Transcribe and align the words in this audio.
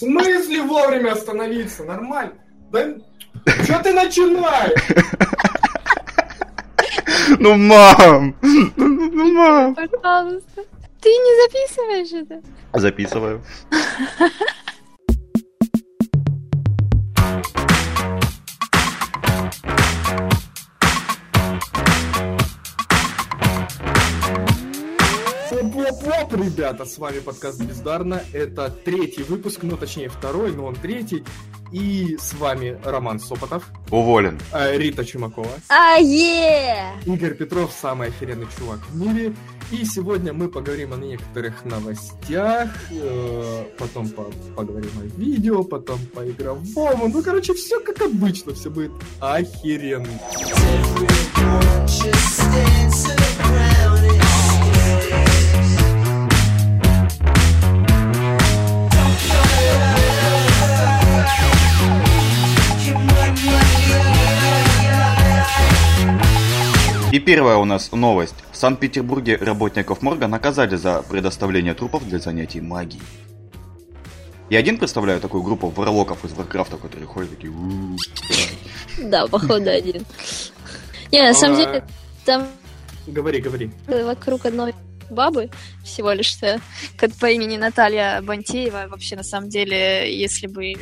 смысле 0.00 0.62
вовремя 0.62 1.12
остановиться? 1.12 1.84
Нормально. 1.84 2.32
Да 2.70 2.94
что 3.64 3.82
ты 3.82 3.92
начинаешь? 3.92 4.72
Ну, 7.38 7.54
мам! 7.54 8.34
Ну, 8.42 9.32
мам! 9.32 9.74
Пожалуйста. 9.74 10.64
Ты 11.00 11.08
не 11.08 11.42
записываешь 11.42 12.12
это? 12.12 12.42
Записываю. 12.74 13.42
Оп-оп-оп, 26.22 26.44
ребята, 26.44 26.84
с 26.84 26.98
вами 26.98 27.20
подкаст 27.20 27.62
Бездарно. 27.62 28.22
Это 28.32 28.70
третий 28.70 29.22
выпуск, 29.22 29.60
ну 29.62 29.76
точнее 29.76 30.08
второй, 30.08 30.52
но 30.52 30.66
он 30.66 30.74
третий. 30.74 31.24
И 31.72 32.16
с 32.20 32.34
вами 32.34 32.76
Роман 32.84 33.20
Сопотов, 33.20 33.62
Уволен. 33.92 34.40
э, 34.52 34.76
Рита 34.76 35.04
Чумакова, 35.04 35.48
А, 35.68 35.98
е! 35.98 36.82
Игорь 37.06 37.34
Петров, 37.34 37.70
самый 37.80 38.08
охеренный 38.08 38.48
чувак 38.58 38.80
в 38.90 38.96
мире. 39.00 39.34
И 39.70 39.84
сегодня 39.84 40.32
мы 40.32 40.48
поговорим 40.48 40.92
о 40.94 40.96
некоторых 40.96 41.64
новостях, 41.64 42.70
э, 42.90 43.64
потом 43.78 44.08
по- 44.08 44.32
поговорим 44.56 44.90
о 45.00 45.04
видео, 45.20 45.62
потом 45.62 46.00
по 46.12 46.28
игровому. 46.28 47.08
Ну, 47.08 47.22
короче, 47.22 47.54
все 47.54 47.78
как 47.78 48.02
обычно, 48.02 48.52
все 48.52 48.68
будет 48.68 48.90
охеренно. 49.20 50.08
Первая 67.30 67.58
у 67.58 67.64
нас 67.64 67.92
новость. 67.92 68.34
В 68.50 68.56
Санкт-Петербурге 68.56 69.36
работников 69.36 70.02
морга 70.02 70.26
наказали 70.26 70.74
за 70.74 71.00
предоставление 71.02 71.74
трупов 71.74 72.04
для 72.08 72.18
занятий 72.18 72.60
магией. 72.60 73.04
Я 74.48 74.58
один 74.58 74.78
представляю 74.78 75.20
такую 75.20 75.44
группу 75.44 75.68
варлоков 75.68 76.24
из 76.24 76.32
Варкрафта, 76.32 76.76
которые 76.76 77.06
ходят 77.06 77.30
такие... 77.30 77.52
Да, 78.98 79.28
походу 79.28 79.70
один. 79.70 80.04
Не, 81.12 81.22
на 81.22 81.32
самом 81.32 81.56
деле, 81.56 81.84
там 82.24 82.48
Говори, 83.06 83.40
говори. 83.40 83.70
вокруг 83.86 84.46
одной 84.46 84.74
бабы 85.08 85.50
всего 85.84 86.10
лишь 86.10 86.26
что 86.26 86.60
как 86.96 87.12
по 87.14 87.26
имени 87.26 87.56
Наталья 87.56 88.20
Бантеева. 88.22 88.86
Вообще, 88.88 89.14
на 89.14 89.22
самом 89.22 89.50
деле, 89.50 90.12
если 90.20 90.48
бы 90.48 90.74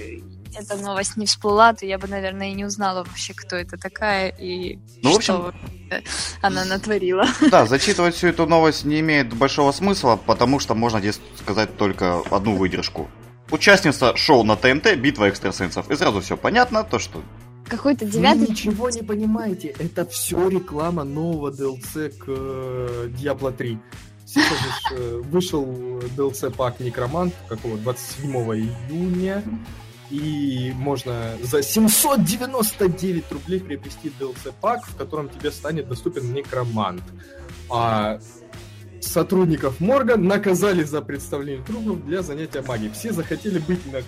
эта 0.59 0.77
новость 0.77 1.17
не 1.17 1.27
всплыла, 1.27 1.73
то 1.73 1.87
я 1.87 1.99
бы, 1.99 2.09
наверное, 2.09 2.51
и 2.51 2.55
не 2.55 2.65
узнала 2.65 3.05
вообще, 3.05 3.35
кто 3.35 3.57
это 3.57 3.77
такая 3.77 4.29
и 4.29 4.79
Ну, 5.03 5.19
в 5.19 5.23
что 5.23 5.53
э, 5.91 6.01
она 6.43 6.65
натворила. 6.65 7.27
Да, 7.51 7.67
зачитывать 7.67 8.15
всю 8.15 8.29
эту 8.29 8.47
новость 8.47 8.85
не 8.85 9.01
имеет 9.01 9.33
большого 9.33 9.73
смысла, 9.73 10.17
потому 10.17 10.61
что 10.61 10.75
можно 10.75 11.01
здесь 11.01 11.21
сказать 11.41 11.77
только 11.77 12.21
одну 12.31 12.57
выдержку. 12.57 13.09
Участница 13.51 14.15
шоу 14.17 14.45
на 14.45 14.57
ТНТ 14.57 14.97
«Битва 14.97 15.31
экстрасенсов». 15.31 15.91
И 15.91 15.97
сразу 15.97 16.21
все 16.21 16.37
понятно, 16.37 16.85
то 16.85 16.99
что... 16.99 17.23
Какой-то 17.67 18.05
Вы 18.05 18.11
девятый... 18.11 18.49
ничего 18.49 18.91
не 18.91 19.03
понимаете. 19.03 19.75
Это 19.79 20.07
все 20.07 20.49
реклама 20.49 21.05
нового 21.05 21.51
DLC 21.51 22.11
к 22.11 22.25
э, 22.29 23.09
Diablo 23.09 23.53
3. 23.53 23.79
Сейчас 24.27 24.59
же 24.59 24.95
э, 24.97 25.23
вышел 25.31 25.65
DLC 25.65 26.51
пак 26.51 26.81
Некромант, 26.81 27.35
какого 27.49 27.79
27 27.79 28.31
июня. 28.33 29.43
И 30.11 30.73
можно 30.77 31.33
за 31.43 31.63
799 31.63 33.31
рублей 33.31 33.61
приобрести 33.61 34.13
DLC 34.19 34.53
пак, 34.61 34.87
в 34.87 34.97
котором 34.97 35.29
тебе 35.29 35.51
станет 35.51 35.89
доступен 35.89 36.33
Некромант. 36.33 37.03
А 37.71 38.19
сотрудников 39.01 39.81
морга 39.81 40.17
наказали 40.17 40.83
за 40.83 41.03
представление 41.03 41.65
трупов 41.65 42.05
для 42.07 42.23
занятия 42.23 42.63
магией. 42.63 42.93
Все 42.93 43.13
захотели 43.13 43.59
быть 43.59 43.81
на 43.93 44.01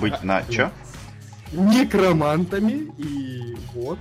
Быть 0.00 0.22
на 0.22 0.42
чё? 0.44 0.70
некромантами, 1.52 2.92
и 2.98 3.56
вот. 3.74 3.98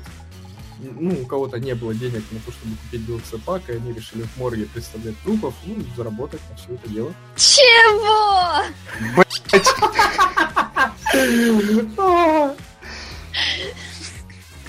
Ну, 0.84 1.22
у 1.22 1.26
кого-то 1.26 1.60
не 1.60 1.74
было 1.74 1.94
денег 1.94 2.24
на 2.32 2.40
то, 2.40 2.52
чтобы 2.52 2.76
купить 2.76 3.02
DLC 3.08 3.40
пак, 3.46 3.70
и 3.70 3.74
они 3.74 3.94
решили 3.94 4.24
в 4.24 4.38
морге 4.38 4.66
представлять 4.66 5.18
трупов, 5.24 5.54
ну, 5.66 5.76
заработать 5.96 6.42
на 6.50 6.56
все 6.58 6.74
это 6.74 6.90
дело. 6.90 7.14
Чего? 7.36 8.64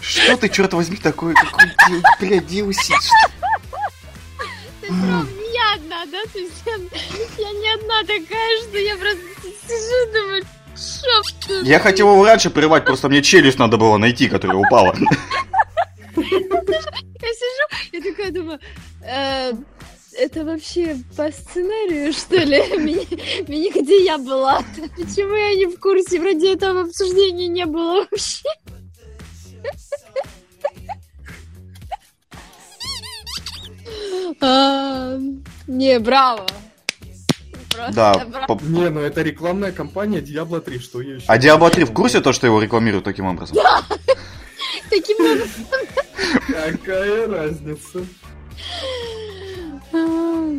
Что 0.01 0.37
ты, 0.37 0.49
черт 0.49 0.73
возьми, 0.73 0.97
такой, 0.97 1.35
какой, 1.35 1.67
блядь, 2.21 2.45
DLC? 2.45 2.95
Ты 4.81 4.87
прям 4.87 5.27
не 5.27 5.75
одна, 5.75 6.07
да? 6.07 6.23
То 6.33 6.39
есть 6.39 6.63
я, 6.67 6.75
я 6.75 7.53
не 7.53 7.75
одна 7.75 8.01
такая, 8.03 8.63
что 8.63 8.79
я 8.79 8.97
просто 8.97 9.23
сижу, 9.67 10.13
думаю, 10.13 10.45
что? 10.77 11.61
Я 11.63 11.79
хотел 11.79 12.13
его 12.13 12.25
раньше 12.25 12.51
прервать, 12.51 12.85
просто 12.85 13.09
мне 13.09 13.23
челюсть 13.23 13.59
надо 13.59 13.77
было 13.77 13.97
найти, 13.97 14.29
которая 14.29 14.59
упала. 14.59 14.95
Такая 18.25 18.31
думаю, 18.33 18.59
«Э, 19.03 19.53
это 20.19 20.45
вообще 20.45 20.97
по 21.17 21.31
сценарию, 21.31 22.11
что 22.12 22.37
ли? 22.37 22.59
Меня, 23.49 23.71
где 23.71 24.03
я 24.05 24.17
была? 24.17 24.59
Почему 24.97 25.35
я 25.35 25.55
не 25.55 25.67
в 25.67 25.79
курсе? 25.79 26.19
Вроде 26.21 26.55
этого 26.55 26.83
обсуждения 26.83 27.49
не 27.49 27.67
было 27.67 28.07
вообще. 28.11 28.49
А, 34.41 35.19
Не, 35.67 35.99
браво. 35.99 36.47
Просто 37.71 37.93
Да, 37.95 38.25
браво. 38.27 38.47
по- 38.57 38.65
Не, 38.65 38.89
ну 38.91 39.01
это 39.01 39.23
рекламная 39.23 39.73
кампания 39.73 40.21
Diablo 40.21 40.61
3, 40.61 40.79
что 40.79 41.01
еще? 41.01 41.25
а 41.27 41.39
Diablo 41.39 41.71
3 41.71 41.84
в 41.84 41.93
курсе 41.93 42.21
то, 42.21 42.33
что 42.33 42.47
его 42.47 42.61
рекламируют 42.63 43.05
таким 43.05 43.27
образом? 43.27 43.57
Таким 44.91 45.17
образом. 45.19 45.67
Какая 46.49 47.28
разница? 47.28 48.05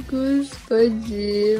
Господи. 0.09 1.59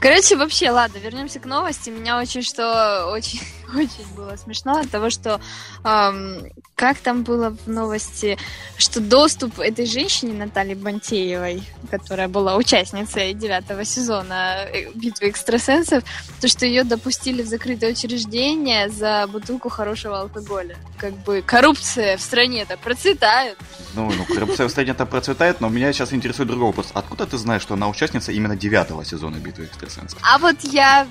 Короче, 0.00 0.36
вообще, 0.36 0.70
ладно, 0.70 0.98
вернемся 0.98 1.40
к 1.40 1.46
новости. 1.46 1.90
Меня 1.90 2.18
очень 2.18 2.42
что 2.42 3.10
очень, 3.10 3.40
очень 3.74 4.06
было 4.16 4.36
смешно 4.36 4.78
от 4.78 4.90
того, 4.90 5.10
что 5.10 5.40
ам, 5.82 6.42
как 6.74 6.98
там 6.98 7.22
было 7.22 7.50
в 7.50 7.68
новости, 7.68 8.38
что 8.76 9.00
доступ 9.00 9.58
этой 9.60 9.86
женщине 9.86 10.32
Натальи 10.32 10.74
Бантеевой, 10.74 11.62
которая 11.90 12.28
была 12.28 12.56
участницей 12.56 13.34
девятого 13.34 13.84
сезона 13.84 14.64
э, 14.72 14.90
битвы 14.94 15.30
экстрасенсов, 15.30 16.04
то, 16.40 16.48
что 16.48 16.66
ее 16.66 16.84
допустили 16.84 17.42
в 17.42 17.46
закрытое 17.46 17.92
учреждение 17.92 18.88
за 18.88 19.26
бутылку 19.30 19.68
хорошего 19.68 20.20
алкоголя. 20.20 20.76
Как 20.98 21.14
бы 21.24 21.42
коррупция 21.42 22.16
в 22.16 22.20
стране-то 22.20 22.76
процветает. 22.76 23.56
Ну, 23.94 24.10
ну, 24.10 24.24
коррупция 24.24 24.66
в 24.66 24.70
стране-то 24.70 25.06
процветает, 25.06 25.60
но 25.60 25.68
меня 25.68 25.92
сейчас 25.92 26.12
интересует 26.12 26.48
другой 26.48 26.68
вопрос. 26.68 26.90
Откуда 26.94 27.26
ты 27.26 27.38
знаешь, 27.38 27.62
что 27.62 27.74
она 27.74 27.88
участница 27.88 28.32
именно 28.32 28.56
девятого 28.56 29.04
сезона 29.04 29.36
битвы 29.36 29.64
экстрасенсов? 29.64 30.18
А 30.22 30.38
вот 30.38 30.56
я 30.62 31.06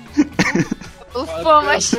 был 1.14 1.24
в 1.24 1.42
помощь. 1.42 1.92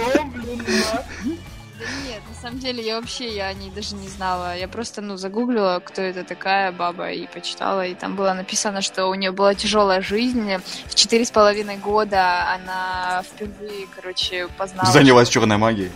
Да 1.77 1.85
нет, 2.07 2.21
на 2.29 2.35
самом 2.41 2.59
деле 2.59 2.81
я 2.85 2.95
вообще 2.95 3.35
я 3.35 3.47
о 3.47 3.53
ней 3.53 3.69
даже 3.69 3.95
не 3.95 4.07
знала. 4.07 4.55
Я 4.57 4.67
просто, 4.69 5.01
ну, 5.01 5.17
загуглила, 5.17 5.81
кто 5.83 6.01
это 6.01 6.23
такая 6.23 6.71
баба, 6.71 7.11
и 7.11 7.27
почитала, 7.27 7.85
и 7.85 7.93
там 7.93 8.15
было 8.15 8.33
написано, 8.33 8.81
что 8.81 9.07
у 9.07 9.15
нее 9.15 9.31
была 9.31 9.55
тяжелая 9.55 10.01
жизнь. 10.01 10.49
В 10.87 10.95
четыре 10.95 11.25
с 11.25 11.31
половиной 11.31 11.75
года 11.75 12.53
она 12.53 13.23
впервые, 13.23 13.87
короче, 13.93 14.47
познала... 14.57 14.89
Занялась 14.89 15.27
черной 15.27 15.57
магией. 15.57 15.91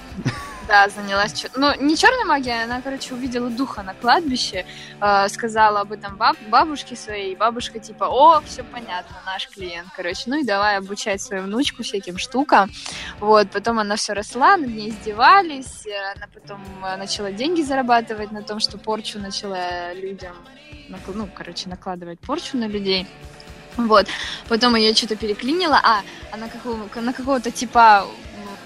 Да, 0.69 0.87
занялась... 0.87 1.47
Ну, 1.55 1.73
не 1.81 1.97
черной 1.97 2.25
магией, 2.25 2.63
она, 2.63 2.79
короче, 2.79 3.15
увидела 3.15 3.49
духа 3.49 3.81
на 3.81 3.95
кладбище, 3.95 4.67
э, 5.01 5.27
сказала 5.27 5.79
об 5.79 5.91
этом 5.91 6.15
баб- 6.15 6.37
бабушке 6.47 6.95
своей, 6.95 7.35
бабушка 7.35 7.79
типа, 7.79 8.03
о, 8.03 8.39
все 8.41 8.61
понятно, 8.63 9.15
наш 9.25 9.49
клиент, 9.49 9.87
короче, 9.95 10.25
ну 10.27 10.39
и 10.39 10.45
давай 10.45 10.77
обучать 10.77 11.23
свою 11.23 11.41
внучку 11.41 11.81
всяким 11.81 12.19
штукам. 12.19 12.69
Вот, 13.19 13.49
потом 13.49 13.79
она 13.79 13.95
все 13.95 14.13
росла, 14.13 14.57
над 14.57 14.69
ней 14.69 14.89
издевались, 14.89 15.87
э, 15.87 16.13
она 16.15 16.27
потом 16.31 16.61
э, 16.85 16.97
начала 16.97 17.31
деньги 17.31 17.63
зарабатывать 17.63 18.31
на 18.31 18.43
том, 18.43 18.59
что 18.59 18.77
порчу 18.77 19.17
начала 19.17 19.91
людям, 19.95 20.35
ну, 20.87 21.27
короче, 21.33 21.67
накладывать 21.67 22.19
порчу 22.19 22.57
на 22.57 22.67
людей. 22.67 23.07
Вот. 23.77 24.07
Потом 24.47 24.75
ее 24.75 24.93
что-то 24.93 25.15
переклинило. 25.15 25.79
А, 25.81 26.01
она 26.31 26.49
какого, 26.49 26.77
на 27.01 27.13
какого-то 27.13 27.49
типа 27.49 28.05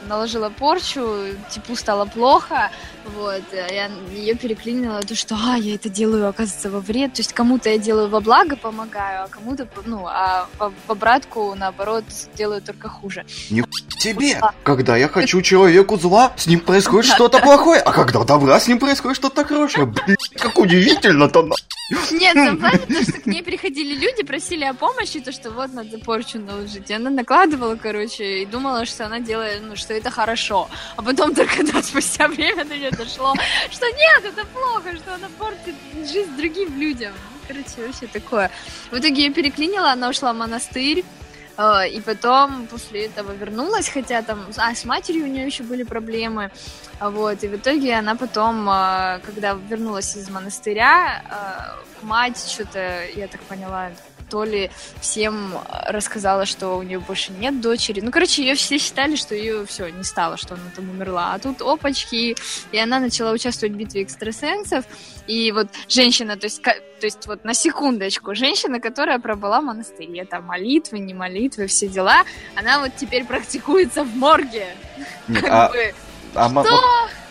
наложила 0.08 0.50
порчу, 0.50 1.18
типу 1.50 1.76
стало 1.76 2.06
плохо, 2.06 2.72
вот, 3.06 3.42
я 3.52 3.90
ее 4.12 4.36
переклинила, 4.36 5.02
то, 5.02 5.16
что, 5.16 5.36
а, 5.36 5.58
я 5.58 5.76
это 5.76 5.90
делаю, 5.90 6.28
оказывается, 6.28 6.70
во 6.70 6.80
вред, 6.80 7.14
то 7.14 7.20
есть 7.22 7.34
кому-то 7.34 7.70
я 7.70 7.78
делаю 7.78 8.10
во 8.10 8.22
благо, 8.22 8.56
помогаю, 8.56 9.26
а 9.26 9.28
кому-то, 9.28 9.68
ну, 9.86 10.06
а 10.08 10.48
в 10.58 10.92
обратку, 10.92 11.54
наоборот, 11.56 12.06
делаю 12.36 12.62
только 12.62 12.90
хуже. 12.90 13.26
Не 13.50 13.64
тебе! 13.98 14.40
Когда 14.64 14.96
я 14.98 15.08
хочу 15.08 15.42
человеку 15.42 15.98
зла, 15.98 16.34
с 16.38 16.48
ним 16.48 16.60
происходит 16.60 17.06
что-то 17.14 17.40
плохое, 17.40 17.82
а 17.82 17.92
когда 17.92 18.24
добра, 18.24 18.60
с 18.60 18.68
ним 18.68 18.80
происходит 18.80 19.18
что-то 19.18 19.46
хорошее. 19.46 19.86
Блин, 19.86 20.18
как 20.38 20.58
удивительно-то. 20.58 21.50
Нет, 22.12 22.36
сам 22.36 22.58
факт, 22.60 22.88
то, 22.88 23.04
что 23.04 23.20
к 23.20 23.26
ней 23.26 23.44
приходили 23.44 23.94
люди, 23.96 24.24
просили 24.24 24.64
о 24.64 24.74
помощи, 24.74 25.20
то, 25.20 25.32
что 25.32 25.52
вот 25.52 25.74
надо 25.74 25.98
порчу 25.98 26.40
наложить. 26.40 26.90
И 26.90 26.94
она 26.94 27.10
накладывала, 27.10 27.76
короче, 27.76 28.44
и 28.44 28.46
думала, 28.46 28.86
что 28.86 29.06
она 29.06 29.20
делает, 29.20 29.62
ну, 29.68 29.76
что 29.76 29.94
это 29.94 30.10
хорошо. 30.10 30.70
А 30.96 31.02
потом 31.02 31.36
только 31.36 31.64
да, 31.64 31.82
спустя 31.84 32.28
время 32.28 32.66
до 32.66 32.78
нее 32.78 32.92
дошло, 32.92 33.34
что 33.72 33.86
нет, 33.88 34.26
это 34.26 34.46
плохо, 34.48 34.96
что 34.96 35.16
она 35.16 35.28
портит 35.38 35.76
жизнь 36.10 36.36
другим 36.38 36.80
людям. 36.80 37.14
Короче, 37.48 37.86
вообще 37.86 38.08
такое. 38.08 38.50
В 38.90 38.98
итоге 38.98 39.26
ее 39.26 39.32
переклинила, 39.32 39.92
она 39.92 40.10
ушла 40.10 40.34
в 40.34 40.38
монастырь. 40.38 41.04
Э, 41.58 41.88
и 41.88 42.02
потом 42.02 42.68
после 42.68 43.06
этого 43.06 43.32
вернулась, 43.32 43.90
хотя 43.90 44.22
там, 44.22 44.46
а 44.58 44.74
с 44.74 44.86
матерью 44.86 45.26
у 45.26 45.28
нее 45.28 45.46
еще 45.46 45.64
были 45.64 45.84
проблемы, 45.84 46.52
вот, 47.00 47.44
и 47.44 47.48
в 47.48 47.56
итоге 47.56 47.96
она 47.96 48.16
потом, 48.16 48.68
э, 48.70 49.20
когда 49.26 49.54
вернулась 49.54 50.16
из 50.16 50.30
монастыря, 50.30 51.22
э, 51.30 52.06
мать 52.06 52.38
что-то, 52.38 53.04
я 53.16 53.28
так 53.28 53.42
поняла, 53.42 53.92
то 54.30 54.44
ли 54.44 54.72
всем 55.02 55.54
рассказала, 55.88 56.46
что 56.46 56.78
у 56.78 56.84
нее 56.84 57.00
больше 57.00 57.32
нет 57.34 57.62
дочери. 57.62 58.02
Ну, 58.02 58.12
короче, 58.12 58.44
ее 58.44 58.56
все 58.56 58.78
считали, 58.78 59.16
что 59.16 59.36
ее 59.36 59.66
все 59.66 59.90
не 59.90 60.04
стало, 60.04 60.38
что 60.38 60.56
она 60.56 60.64
там 60.76 60.90
умерла. 60.90 61.34
А 61.34 61.40
тут 61.40 61.62
опачки, 61.62 62.36
и 62.72 62.78
она 62.78 63.00
начала 63.00 63.32
участвовать 63.32 63.74
в 63.74 63.78
битве 63.78 64.04
экстрасенсов. 64.04 64.86
И 65.28 65.52
вот 65.52 65.68
женщина, 65.88 66.36
то 66.38 66.46
есть, 66.46 66.62
то 66.62 66.74
есть 67.02 67.28
вот 67.28 67.44
на 67.44 67.54
секундочку, 67.54 68.36
женщина, 68.36 68.80
которая 68.80 69.20
пробыла 69.20 69.62
в 69.62 69.66
монастыре, 69.66 70.26
там 70.26 70.46
молитвы, 70.46 71.00
не 71.00 71.14
молитвы, 71.14 71.68
все 71.68 71.88
дела, 71.88 72.24
она 72.56 72.80
вот 72.80 72.92
теперь 72.98 73.26
практикуется 73.26 74.04
в 74.04 74.16
морге. 74.16 74.68
Нет, 75.28 75.46
а, 75.48 75.72
а 76.36 76.50
что? 76.50 76.80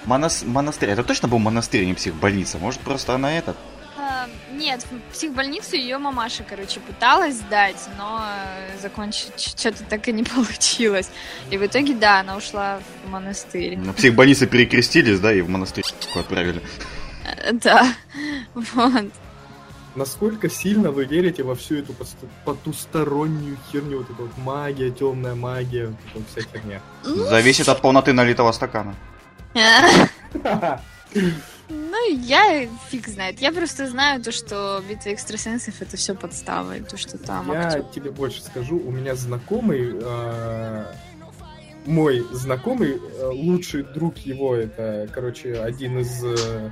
Монас, 0.05 0.43
монастырь, 0.45 0.91
это 0.91 1.05
точно 1.05 1.29
был 1.29 1.39
монастырь, 1.39 1.83
а 1.83 1.87
не 1.87 1.95
психбольница? 1.95 2.59
Может, 2.59 2.81
просто 2.81 3.15
она 3.15 3.39
этот 3.39 3.57
нет, 4.63 4.87
в 4.91 5.13
психбольницу 5.13 5.77
ее 5.77 5.99
мамаша, 5.99 6.45
короче, 6.49 6.81
пыталась 6.81 7.35
сдать, 7.35 7.89
но 7.99 8.23
закончить 8.81 9.41
что-то 9.41 9.83
так 9.85 10.09
и 10.09 10.13
не 10.13 10.23
получилось. 10.37 11.11
И 11.51 11.59
в 11.59 11.67
итоге, 11.67 11.95
да, 11.95 12.21
она 12.21 12.37
ушла 12.37 12.81
в 13.05 13.11
монастырь. 13.11 13.77
На 13.77 13.93
психбольнице 13.93 14.47
перекрестились, 14.47 15.21
да, 15.21 15.33
и 15.33 15.41
в 15.41 15.49
монастырь 15.49 15.85
отправили. 16.15 16.63
Э, 17.25 17.53
да, 17.53 17.93
вот. 18.55 19.11
Насколько 19.95 20.49
сильно 20.49 20.91
вы 20.91 21.05
верите 21.05 21.43
во 21.43 21.55
всю 21.55 21.77
эту 21.77 21.95
потустороннюю 22.47 23.59
херню, 23.71 23.99
вот 23.99 24.11
эту 24.11 24.23
вот 24.23 24.39
магия, 24.39 24.91
темная 24.91 25.35
магия, 25.35 25.95
вот 26.15 26.23
вся 26.31 26.41
херня? 26.51 26.81
Ну, 27.05 27.27
Зависит 27.27 27.69
от 27.69 27.83
полноты 27.83 28.15
налитого 28.15 28.53
стакана. 28.53 28.95
Ну, 31.69 32.17
я 32.17 32.69
фиг 32.91 33.09
знает. 33.09 33.41
Я 33.41 33.53
просто 33.53 33.89
знаю 33.89 34.23
то, 34.23 34.33
что 34.33 34.83
битва 34.89 35.11
экстрасенсов 35.11 35.81
это 35.81 35.97
все 35.97 36.15
подстава, 36.15 36.77
и 36.77 36.81
то, 36.81 36.97
что 36.97 37.19
там. 37.19 37.51
Я 37.53 37.69
актер... 37.69 37.83
тебе 37.95 38.11
больше 38.11 38.43
скажу, 38.43 38.77
у 38.77 38.91
меня 38.91 39.15
знакомый, 39.15 39.97
э, 40.03 40.85
мой 41.87 42.27
знакомый, 42.33 42.99
э, 42.99 43.27
лучший 43.27 43.85
друг 43.85 44.19
его, 44.19 44.55
это, 44.55 45.09
короче, 45.13 45.55
один 45.55 46.01
из 46.01 46.25
э, 46.25 46.71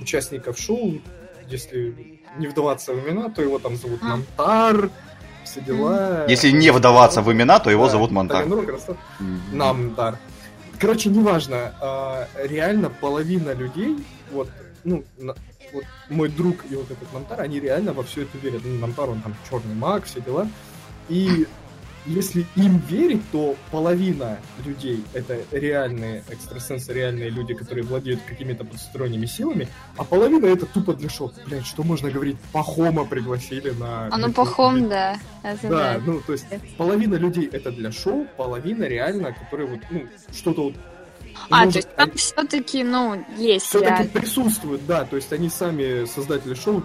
участников 0.00 0.58
шоу, 0.58 1.00
если 1.48 2.20
не 2.38 2.46
вдаваться 2.46 2.92
в 2.92 2.98
имена, 2.98 3.30
то 3.30 3.42
его 3.42 3.58
там 3.58 3.76
зовут 3.76 4.00
а. 4.02 4.08
Намтар, 4.08 4.90
все 5.44 5.60
дела. 5.60 6.26
Если 6.28 6.50
не 6.50 6.70
вдаваться 6.70 7.22
в 7.22 7.32
имена, 7.32 7.58
то 7.58 7.70
его 7.70 7.86
да, 7.86 7.92
зовут 7.92 8.10
Монтар. 8.10 8.46
Намтар. 9.52 10.18
Короче, 10.78 11.08
неважно, 11.08 11.74
а, 11.80 12.28
реально 12.42 12.90
половина 12.90 13.52
людей 13.52 13.96
вот, 14.30 14.48
ну, 14.84 15.04
вот 15.72 15.84
мой 16.10 16.28
друг 16.28 16.64
и 16.70 16.74
вот 16.74 16.90
этот 16.90 17.12
Намтар, 17.12 17.40
они 17.40 17.60
реально 17.60 17.92
во 17.92 18.02
все 18.02 18.22
это 18.22 18.38
верят. 18.38 18.62
Ну, 18.64 18.78
Намтар, 18.78 19.10
он 19.10 19.20
там 19.20 19.34
черный 19.48 19.74
маг, 19.74 20.04
все 20.04 20.20
дела. 20.20 20.48
И 21.08 21.46
если 22.06 22.46
им 22.56 22.78
верить, 22.78 23.22
то 23.32 23.56
половина 23.70 24.38
людей 24.64 25.04
это 25.12 25.38
реальные 25.50 26.24
экстрасенсы, 26.28 26.92
реальные 26.92 27.30
люди, 27.30 27.54
которые 27.54 27.84
владеют 27.84 28.20
какими-то 28.26 28.64
подсторонними 28.64 29.26
силами, 29.26 29.68
а 29.96 30.04
половина 30.04 30.46
это 30.46 30.66
тупо 30.66 30.94
для 30.94 31.08
шоу. 31.08 31.32
Блять, 31.46 31.66
что 31.66 31.82
можно 31.82 32.10
говорить? 32.10 32.36
Пахома 32.52 33.04
пригласили 33.04 33.70
на... 33.70 34.06
А 34.06 34.18
ну 34.18 34.32
Пахом, 34.32 34.88
да. 34.88 35.18
Это 35.42 35.68
да, 35.68 35.94
да, 35.94 36.02
ну 36.04 36.20
то 36.20 36.32
есть 36.32 36.46
половина 36.76 37.14
людей 37.14 37.48
это 37.52 37.70
для 37.70 37.92
шоу, 37.92 38.26
половина 38.36 38.84
реально, 38.84 39.32
которые 39.32 39.68
вот, 39.68 39.80
ну, 39.90 40.06
что-то 40.32 40.64
вот 40.64 40.74
а, 41.50 41.64
может, 41.64 41.72
то 41.72 41.78
есть 41.78 41.94
там 41.96 42.08
они... 42.08 42.16
все-таки, 42.16 42.84
ну, 42.84 43.24
есть 43.36 43.66
Все-таки 43.66 43.90
реально. 43.90 44.10
присутствуют, 44.10 44.86
да, 44.86 45.04
то 45.04 45.16
есть 45.16 45.32
они 45.32 45.48
сами, 45.48 46.06
создатели 46.06 46.54
шоу, 46.54 46.82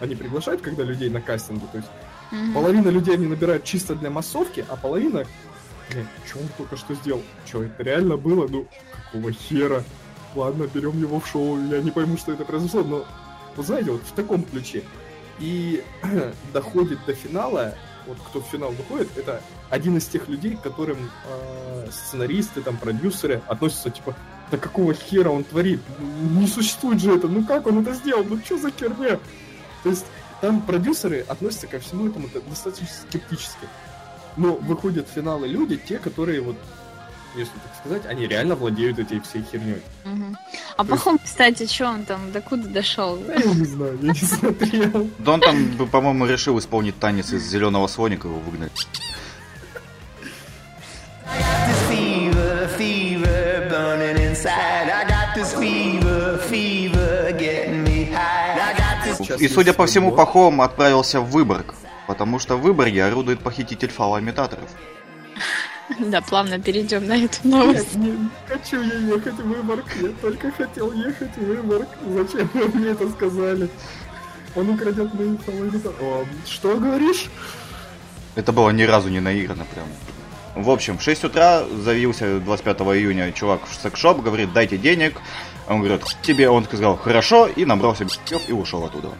они 0.00 0.14
приглашают, 0.14 0.60
когда 0.60 0.82
людей 0.82 1.08
на 1.08 1.20
кастинге, 1.20 1.66
то 1.70 1.78
есть 1.78 1.88
угу. 2.30 2.52
половина 2.54 2.88
людей 2.88 3.14
они 3.14 3.26
набирают 3.26 3.64
чисто 3.64 3.94
для 3.94 4.10
массовки, 4.10 4.64
а 4.68 4.76
половина, 4.76 5.24
блин, 5.90 6.06
что 6.26 6.38
он 6.38 6.48
только 6.56 6.76
что 6.76 6.94
сделал? 6.94 7.22
Что, 7.46 7.62
это 7.62 7.82
реально 7.82 8.16
было? 8.16 8.46
Ну, 8.48 8.66
какого 9.04 9.32
хера? 9.32 9.82
Ладно, 10.34 10.68
берем 10.72 11.00
его 11.00 11.20
в 11.20 11.26
шоу, 11.26 11.58
я 11.70 11.80
не 11.80 11.90
пойму, 11.90 12.16
что 12.16 12.32
это 12.32 12.44
произошло, 12.44 12.82
но, 12.82 13.06
вы 13.56 13.62
знаете, 13.62 13.90
вот 13.90 14.02
в 14.02 14.12
таком 14.12 14.42
ключе. 14.42 14.82
И 15.38 15.82
доходит 16.52 16.98
до 17.06 17.14
финала, 17.14 17.74
вот 18.06 18.18
кто 18.28 18.40
в 18.40 18.46
финал 18.46 18.72
выходит, 18.72 19.08
это 19.16 19.42
один 19.70 19.96
из 19.96 20.06
тех 20.06 20.28
людей, 20.28 20.56
к 20.56 20.62
которым 20.62 20.98
э, 21.26 21.88
сценаристы, 21.90 22.62
там, 22.62 22.76
продюсеры 22.76 23.42
относятся, 23.46 23.90
типа, 23.90 24.14
да 24.50 24.58
какого 24.58 24.94
хера 24.94 25.30
он 25.30 25.44
творит? 25.44 25.80
Не 25.98 26.46
существует 26.46 27.00
же 27.00 27.16
это, 27.16 27.28
ну 27.28 27.44
как 27.44 27.66
он 27.66 27.80
это 27.80 27.94
сделал? 27.94 28.24
Ну 28.24 28.38
что 28.44 28.58
за 28.58 28.70
херня? 28.70 29.18
То 29.82 29.90
есть 29.90 30.06
там 30.40 30.60
продюсеры 30.62 31.24
относятся 31.28 31.66
ко 31.66 31.78
всему 31.78 32.08
этому 32.08 32.28
достаточно 32.48 32.86
скептически. 33.08 33.68
Но 34.36 34.54
выходят 34.56 35.08
в 35.08 35.12
финалы 35.12 35.48
люди, 35.48 35.76
те, 35.76 35.98
которые 35.98 36.40
вот 36.40 36.56
если 37.36 37.52
так 37.52 37.74
сказать, 37.78 38.06
они 38.06 38.26
реально 38.26 38.54
владеют 38.54 38.98
этой 38.98 39.20
всей 39.20 39.42
херней. 39.42 39.82
Угу. 40.04 40.36
А 40.76 40.84
Пахом, 40.84 41.18
кстати, 41.18 41.66
что 41.66 41.88
он 41.88 42.04
там, 42.04 42.32
докуда 42.32 42.66
дошел? 42.68 43.16
Да, 43.18 43.34
я 43.34 43.54
не 43.54 43.64
знаю, 43.64 43.98
я 44.00 44.12
не 44.12 44.18
смотрел. 44.20 45.10
Да 45.18 45.32
он 45.32 45.40
там, 45.40 45.88
по-моему, 45.88 46.26
решил 46.26 46.58
исполнить 46.58 46.98
танец 46.98 47.32
из 47.32 47.46
зеленого 47.46 47.86
слоника, 47.88 48.28
его 48.28 48.38
выгнать. 48.40 48.88
И, 59.38 59.48
судя 59.48 59.72
по 59.72 59.86
всему, 59.86 60.12
Пахом 60.12 60.60
отправился 60.60 61.20
в 61.20 61.30
Выборг, 61.30 61.74
потому 62.06 62.38
что 62.38 62.56
в 62.56 62.62
Выборге 62.62 63.04
орудует 63.04 63.40
похититель 63.40 63.90
фалоимитаторов. 63.90 64.68
Да, 66.00 66.20
плавно 66.20 66.58
перейдем 66.58 67.06
на 67.06 67.16
эту 67.16 67.46
новость. 67.46 67.94
Нет, 67.94 68.18
не 68.18 68.28
хочу 68.48 68.82
я 68.82 69.14
ехать 69.14 69.34
в 69.34 69.46
Выборг, 69.46 69.84
я 70.02 70.08
только 70.20 70.50
хотел 70.50 70.92
ехать 70.92 71.36
в 71.36 71.44
Выборг. 71.44 71.88
Зачем 72.08 72.50
вы 72.54 72.66
мне 72.68 72.88
это 72.88 73.08
сказали? 73.10 73.68
Он 74.56 74.70
украдет 74.70 75.14
мои 75.14 75.36
фалоимитаторы. 75.36 76.26
Что 76.44 76.76
говоришь? 76.76 77.26
Это 78.34 78.52
было 78.52 78.70
ни 78.70 78.82
разу 78.82 79.08
не 79.10 79.20
наиграно 79.20 79.64
прям. 79.72 79.86
В 80.56 80.70
общем, 80.70 80.96
в 80.96 81.02
6 81.02 81.24
утра 81.24 81.64
заявился 81.64 82.40
25 82.40 82.80
июня 82.96 83.30
чувак 83.30 83.60
в 83.66 83.74
секшоп, 83.82 84.22
говорит, 84.22 84.52
дайте 84.54 84.78
денег. 84.78 85.20
Он 85.68 85.80
говорит, 85.80 86.02
тебе, 86.22 86.48
он 86.48 86.64
сказал, 86.64 86.96
хорошо, 86.96 87.46
и 87.48 87.64
набрал 87.64 87.96
себе 87.96 88.08
и 88.48 88.52
ушел 88.52 88.84
оттуда. 88.84 89.10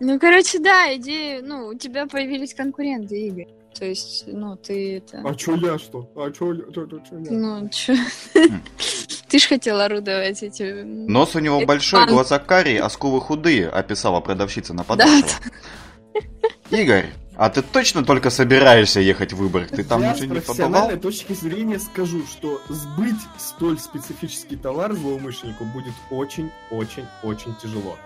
Ну, 0.00 0.18
короче, 0.18 0.58
да, 0.58 0.94
идея, 0.96 1.40
ну, 1.42 1.68
у 1.68 1.74
тебя 1.74 2.06
появились 2.06 2.54
конкуренты, 2.54 3.26
Игорь. 3.26 3.48
То 3.78 3.84
есть, 3.84 4.24
ну, 4.26 4.56
ты 4.56 4.98
это... 4.98 5.22
А 5.24 5.34
чё 5.34 5.56
я 5.56 5.78
что? 5.78 6.08
А 6.14 6.30
чё, 6.30 6.54
чё, 6.54 6.86
чё, 6.86 7.00
чё 7.08 7.18
я? 7.18 7.30
Ну, 7.30 7.68
чё... 7.70 7.94
Ты 9.28 9.38
ж 9.40 9.48
хотел 9.48 9.80
орудовать 9.80 10.42
этим... 10.44 11.06
Нос 11.06 11.34
у 11.34 11.40
него 11.40 11.64
большой, 11.66 12.06
глаза 12.06 12.38
карие, 12.38 12.80
а 12.80 12.88
скулы 12.88 13.20
худые, 13.20 13.68
описала 13.68 14.20
продавщица 14.20 14.74
нападавшего. 14.74 15.26
Игорь, 16.70 17.10
а 17.36 17.50
ты 17.50 17.62
точно 17.62 18.04
только 18.04 18.30
собираешься 18.30 19.00
ехать 19.00 19.32
в 19.32 19.36
Выборг? 19.36 19.68
Ты 19.70 19.84
там 19.84 20.02
Я 20.02 20.12
уже 20.12 20.26
не 20.26 20.40
побывал? 20.40 20.90
с 20.90 20.98
точки 21.00 21.32
зрения 21.32 21.78
скажу, 21.78 22.22
что 22.30 22.60
сбыть 22.68 23.20
столь 23.38 23.78
специфический 23.78 24.56
товар 24.56 24.92
злоумышленнику 24.94 25.64
будет 25.64 25.94
очень-очень-очень 26.10 27.54
тяжело. 27.62 27.98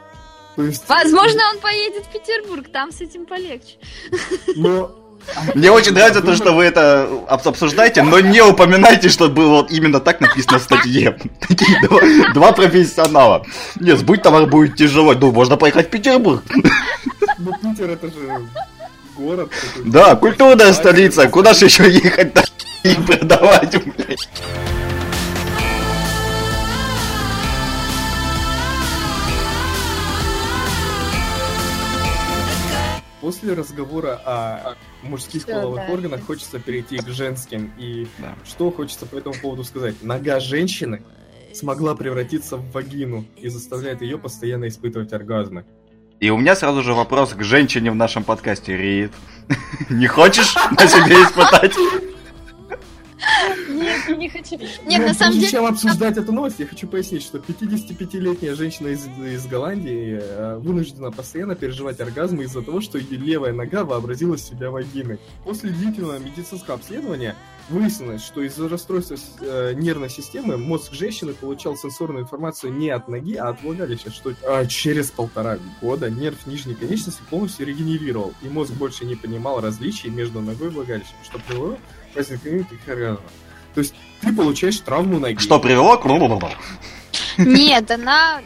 То 0.56 0.64
есть, 0.64 0.88
Возможно, 0.88 1.40
он 1.52 1.60
поедет 1.60 2.04
в 2.06 2.12
Петербург, 2.12 2.66
там 2.72 2.90
с 2.90 3.00
этим 3.00 3.26
полегче. 3.26 3.76
но 4.56 4.90
Мне 5.54 5.70
очень 5.70 5.92
нравится 5.92 6.20
то, 6.22 6.34
что 6.34 6.52
вы 6.52 6.64
это 6.64 7.08
об- 7.28 7.46
обсуждаете, 7.46 8.02
но 8.02 8.18
не 8.20 8.40
упоминайте, 8.42 9.08
что 9.08 9.28
было 9.28 9.48
вот 9.62 9.70
именно 9.70 10.00
так 10.00 10.20
написано 10.20 10.58
в 10.58 10.62
статье. 10.62 11.18
Такие 11.48 11.80
два, 11.86 12.00
два 12.34 12.52
профессионала. 12.52 13.44
Нет, 13.78 13.98
сбыть 13.98 14.22
товар 14.22 14.46
будет 14.46 14.76
тяжело. 14.76 15.14
Ну, 15.14 15.32
можно 15.32 15.56
поехать 15.56 15.88
в 15.88 15.90
Петербург. 15.90 16.42
ну, 17.38 17.52
Питер 17.62 17.90
это 17.90 18.06
же 18.08 18.14
город. 19.18 19.50
Да, 19.84 20.16
культурная 20.16 20.72
столица. 20.72 21.28
Куда 21.28 21.52
же 21.54 21.66
еще 21.66 21.90
ехать 21.90 22.32
и 22.84 22.94
продавать, 22.94 23.74
блядь? 23.84 24.28
После 33.20 33.52
разговора 33.54 34.20
о 34.24 34.74
мужских 35.02 35.42
Всё, 35.42 35.52
половых 35.54 35.86
да. 35.86 35.92
органах 35.92 36.24
хочется 36.24 36.60
перейти 36.60 36.98
к 36.98 37.08
женским. 37.08 37.72
И 37.76 38.06
Да. 38.18 38.34
что 38.44 38.70
хочется 38.70 39.06
по 39.06 39.16
этому 39.16 39.34
поводу 39.42 39.64
сказать? 39.64 39.96
Нога 40.02 40.38
женщины 40.38 41.02
смогла 41.52 41.96
превратиться 41.96 42.56
в 42.56 42.70
вагину 42.70 43.24
и 43.36 43.48
заставляет 43.48 44.02
ее 44.02 44.18
постоянно 44.18 44.68
испытывать 44.68 45.12
оргазмы. 45.12 45.64
И 46.20 46.30
у 46.30 46.36
меня 46.36 46.56
сразу 46.56 46.82
же 46.82 46.94
вопрос 46.94 47.32
к 47.34 47.42
женщине 47.42 47.90
в 47.90 47.94
нашем 47.94 48.24
подкасте, 48.24 48.76
Рит. 48.76 49.12
Не 49.88 50.06
хочешь 50.08 50.54
на 50.72 50.86
себе 50.86 51.14
испытать? 51.22 51.74
Нет, 53.68 54.18
не 54.18 54.28
хочу. 54.28 54.56
Нет, 54.58 55.00
Но 55.00 55.08
на 55.08 55.14
самом 55.14 55.32
прежде 55.32 55.40
деле... 55.40 55.50
чем 55.50 55.66
обсуждать 55.66 56.16
эту 56.16 56.32
новость, 56.32 56.58
я 56.58 56.66
хочу 56.66 56.86
пояснить, 56.86 57.22
что 57.22 57.38
55-летняя 57.38 58.54
женщина 58.54 58.88
из, 58.88 59.06
из 59.06 59.46
Голландии 59.46 60.18
э, 60.20 60.56
вынуждена 60.58 61.10
постоянно 61.10 61.54
переживать 61.54 62.00
оргазмы 62.00 62.44
из-за 62.44 62.62
того, 62.62 62.80
что 62.80 62.98
ее 62.98 63.18
левая 63.18 63.52
нога 63.52 63.84
вообразила 63.84 64.38
себя 64.38 64.70
вагиной. 64.70 65.18
После 65.44 65.70
длительного 65.70 66.18
медицинского 66.18 66.76
обследования 66.76 67.36
выяснилось, 67.68 68.24
что 68.24 68.42
из-за 68.42 68.68
расстройства 68.68 69.16
э, 69.40 69.74
нервной 69.74 70.10
системы 70.10 70.56
мозг 70.56 70.92
женщины 70.92 71.34
получал 71.34 71.76
сенсорную 71.76 72.24
информацию 72.24 72.72
не 72.72 72.90
от 72.90 73.08
ноги, 73.08 73.34
а 73.34 73.48
от 73.50 73.62
влагалища, 73.62 74.10
что 74.10 74.34
а, 74.46 74.66
через 74.66 75.10
полтора 75.10 75.58
года 75.80 76.10
нерв 76.10 76.46
нижней 76.46 76.74
конечности 76.74 77.22
полностью 77.30 77.66
регенерировал, 77.66 78.34
и 78.42 78.48
мозг 78.48 78.72
больше 78.72 79.04
не 79.04 79.16
понимал 79.16 79.60
различий 79.60 80.10
между 80.10 80.40
ногой 80.40 80.68
и 80.68 80.70
влагалищем, 80.70 81.14
что 81.22 81.38
привело 81.38 81.78
к 82.12 82.16
возникновению 82.16 82.64
таких 82.64 82.88
оргазмов. 82.88 83.30
То 83.74 83.80
есть 83.80 83.94
ты 84.20 84.34
получаешь 84.34 84.80
травму 84.80 85.18
ноги. 85.18 85.38
Что 85.38 85.60
привело 85.60 85.98
к... 85.98 86.06
Нет, 87.38 87.90
она... 87.90 88.40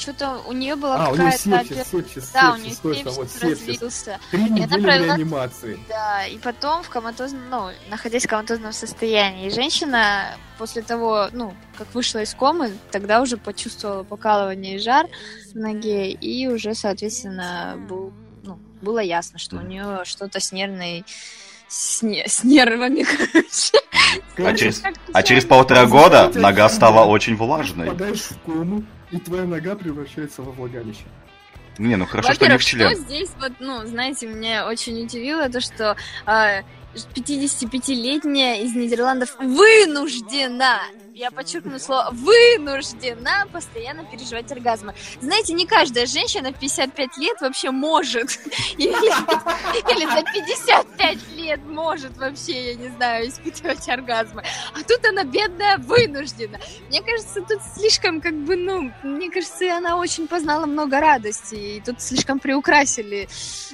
Что-то 0.00 0.40
у 0.46 0.52
нее 0.52 0.76
была 0.76 0.96
А, 1.06 1.10
у 1.10 1.14
нее 1.16 1.30
какая-то... 1.32 1.74
сепсис, 1.74 1.90
сепсис, 1.90 2.30
Да, 2.32 2.52
у 2.54 2.56
нее 2.56 2.70
сепсис, 2.70 2.78
точно, 2.80 3.10
вот 3.10 3.30
сепсис 3.30 3.40
сепсис. 3.58 3.68
развился. 3.68 4.18
Три 4.30 4.40
она 4.46 4.48
недели 4.56 4.82
провела- 4.82 5.04
реанимации. 5.16 5.78
Да, 5.88 6.26
и 6.26 6.38
потом 6.38 6.82
в 6.82 6.88
коматозном, 6.88 7.42
ну, 7.50 7.68
находясь 7.90 8.24
в 8.24 8.28
коматозном 8.28 8.72
состоянии, 8.72 9.46
и 9.48 9.50
женщина 9.50 10.36
после 10.56 10.80
того, 10.82 11.28
ну, 11.32 11.54
как 11.76 11.94
вышла 11.94 12.20
из 12.22 12.34
комы, 12.34 12.72
тогда 12.90 13.20
уже 13.20 13.36
почувствовала 13.36 14.02
покалывание 14.02 14.76
и 14.76 14.78
жар 14.78 15.06
в 15.52 15.56
ноге, 15.58 16.10
и 16.10 16.48
уже, 16.48 16.74
соответственно, 16.74 17.76
был, 17.88 18.12
ну, 18.42 18.58
было 18.80 19.00
ясно, 19.00 19.38
что 19.38 19.56
у 19.56 19.60
нее 19.62 20.00
что-то 20.04 20.40
с 20.40 20.50
нервной 20.52 21.04
с, 21.68 22.02
не- 22.02 22.26
с 22.26 22.42
нервами, 22.42 23.04
короче. 24.36 24.52
А 24.52 24.56
через, 24.56 24.82
а 25.12 25.22
через 25.22 25.44
полтора 25.44 25.86
года 25.86 26.32
нога 26.34 26.68
стала 26.68 27.04
очень 27.04 27.36
влажной. 27.36 27.86
Попадаешь 27.86 28.22
в 28.22 28.38
кому, 28.44 28.82
и 29.10 29.18
твоя 29.18 29.44
нога 29.44 29.74
превращается 29.76 30.42
во 30.42 30.52
влагалище. 30.52 31.04
Не, 31.78 31.96
ну 31.96 32.06
хорошо, 32.06 32.32
что 32.34 32.48
не 32.48 32.58
в 32.58 32.64
член. 32.64 32.90
что 32.90 32.98
здесь 33.00 33.30
вот, 33.40 33.52
ну, 33.58 33.86
знаете, 33.86 34.26
меня 34.26 34.66
очень 34.66 35.02
удивило 35.02 35.48
то, 35.48 35.60
что 35.60 35.96
а, 36.26 36.62
55-летняя 36.94 38.62
из 38.62 38.74
Нидерландов 38.74 39.34
вынуждена, 39.38 40.80
я 41.20 41.30
подчеркну 41.30 41.78
слово, 41.78 42.08
вынуждена 42.12 43.46
постоянно 43.52 44.04
переживать 44.04 44.50
оргазмы. 44.52 44.94
Знаете, 45.20 45.52
не 45.52 45.66
каждая 45.66 46.06
женщина 46.06 46.50
в 46.50 46.58
55 46.58 47.18
лет 47.18 47.36
вообще 47.42 47.70
может, 47.70 48.30
или, 48.78 48.88
или 48.88 50.06
за 50.06 50.22
55 50.22 51.18
лет 51.36 51.60
может 51.66 52.16
вообще, 52.16 52.70
я 52.70 52.74
не 52.74 52.88
знаю, 52.88 53.28
испытывать 53.28 53.86
оргазмы. 53.90 54.42
А 54.72 54.82
тут 54.82 55.04
она 55.04 55.24
бедная 55.24 55.76
вынуждена. 55.76 56.58
Мне 56.88 57.02
кажется, 57.02 57.42
тут 57.42 57.58
слишком, 57.76 58.22
как 58.22 58.34
бы, 58.34 58.56
ну, 58.56 58.90
мне 59.02 59.30
кажется, 59.30 59.76
она 59.76 59.98
очень 59.98 60.26
познала 60.26 60.64
много 60.64 61.00
радости, 61.00 61.54
и 61.54 61.82
тут 61.84 62.00
слишком 62.00 62.38
приукрасили 62.38 63.28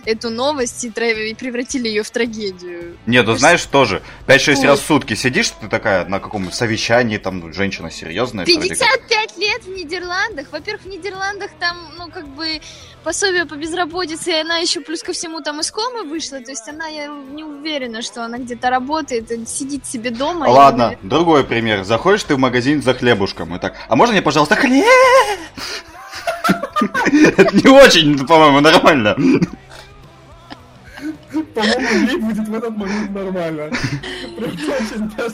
эту 0.05 0.31
новость 0.31 0.85
и 0.85 0.91
превратили 0.91 1.89
ее 1.89 2.03
в 2.03 2.11
трагедию. 2.11 2.97
Нет, 3.07 3.25
ну 3.25 3.37
знаешь 3.37 3.65
тоже, 3.67 4.03
5-6 4.27 4.57
Ой. 4.57 4.67
раз 4.67 4.81
в 4.81 4.87
сутки 4.87 5.15
сидишь, 5.15 5.51
ты 5.61 5.69
такая 5.69 6.07
на 6.07 6.19
каком-то 6.19 6.55
совещании, 6.55 7.19
там 7.19 7.36
ну, 7.41 7.53
женщина 7.53 7.91
серьезная. 7.91 8.45
вроде 8.45 8.69
как. 8.75 8.79
55 8.79 9.39
лет 9.39 9.65
в 9.65 9.69
Нидерландах. 9.69 10.47
Во-первых, 10.53 10.83
в 10.83 10.89
Нидерландах 10.89 11.51
там, 11.59 11.77
ну, 11.99 12.11
как 12.11 12.27
бы, 12.29 12.61
пособие 13.05 13.45
по 13.47 13.55
безработице, 13.55 14.31
и 14.31 14.41
она 14.41 14.59
еще 14.59 14.81
плюс 14.81 15.03
ко 15.03 15.13
всему 15.13 15.41
там 15.41 15.61
из 15.61 15.71
комы 15.71 16.05
вышла. 16.05 16.41
То 16.41 16.51
есть 16.51 16.69
она, 16.69 16.87
я 16.87 17.07
не 17.07 17.45
уверена, 17.45 18.03
что 18.03 18.25
она 18.25 18.39
где-то 18.39 18.71
работает, 18.71 19.31
и 19.31 19.45
сидит 19.47 19.87
себе 19.87 20.11
дома. 20.11 20.47
и, 20.47 20.51
Ладно, 20.51 20.85
наверное, 20.87 21.09
другой 21.09 21.45
пример. 21.45 21.85
Заходишь 21.85 22.25
ты 22.25 22.35
в 22.35 22.39
магазин 22.39 22.83
за 22.83 22.95
хлебушком 22.95 23.55
и 23.55 23.59
так, 23.59 23.75
а 23.89 23.97
можно 23.97 24.13
мне, 24.13 24.23
пожалуйста, 24.23 24.57
хлеб? 24.57 24.85
Это 27.37 27.57
не 27.57 27.69
очень, 27.69 28.27
по-моему, 28.27 28.61
нормально. 28.61 29.17
По-моему, 31.57 32.07
ей 32.07 32.17
будет 32.17 32.49
в 32.49 32.55
этот 32.55 32.77
момент 32.77 33.11
нормально. 33.13 33.71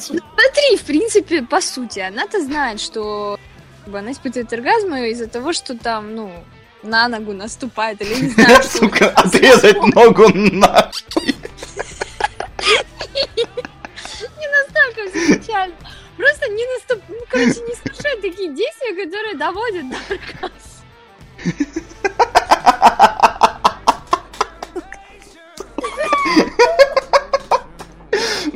Смотри, 0.01 0.77
в 0.79 0.83
принципе, 0.87 1.43
по 1.43 1.61
сути, 1.61 1.99
она-то 1.99 2.41
знает, 2.41 2.81
что 2.81 3.41
она 3.93 4.13
испытывает 4.13 4.53
оргазмы 4.53 5.11
из-за 5.11 5.27
того, 5.27 5.53
что 5.53 5.77
там, 5.77 6.15
ну, 6.15 6.33
на 6.85 7.09
ногу 7.09 7.33
наступает, 7.33 8.01
или 8.03 8.15
не 8.15 8.29
знаю. 8.29 8.63
Сука, 8.73 9.09
отрезать 9.11 9.83
ногу 9.95 10.29
нахуй. 10.33 11.35
Не 14.39 14.49
настолько 14.49 15.11
все 15.11 15.39
печально. 15.39 15.75
Просто 16.17 16.49
не 16.51 16.65
наступ... 16.75 17.03
Ну, 17.09 17.17
короче, 17.29 17.61
не 17.63 17.75
совершай 17.75 18.17
такие 18.21 18.55
действия, 18.55 18.95
которые 19.05 19.35
доводят 19.35 19.91
до 19.91 19.97
оргазма. 20.09 20.53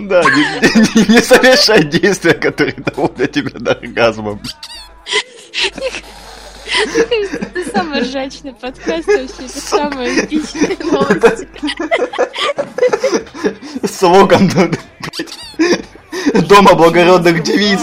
Да, 0.08 0.22
не, 0.22 1.02
не- 1.02 1.14
не 1.14 1.20
совершай 1.20 1.84
действия, 1.84 2.34
которые 2.34 2.74
доводят 2.74 3.32
тебя 3.32 3.58
до 3.58 3.72
оргазма. 3.72 4.38
Это 6.88 7.70
самый 7.72 8.00
ржачный 8.02 8.52
подкаст 8.54 9.06
вообще, 9.06 9.44
это 9.46 9.60
самая 9.60 10.24
эпичная 10.24 10.76
новость. 10.84 11.46
Слоган 13.90 14.48
блядь, 14.48 16.48
Дома 16.48 16.74
благородных 16.74 17.42
девиц. 17.42 17.80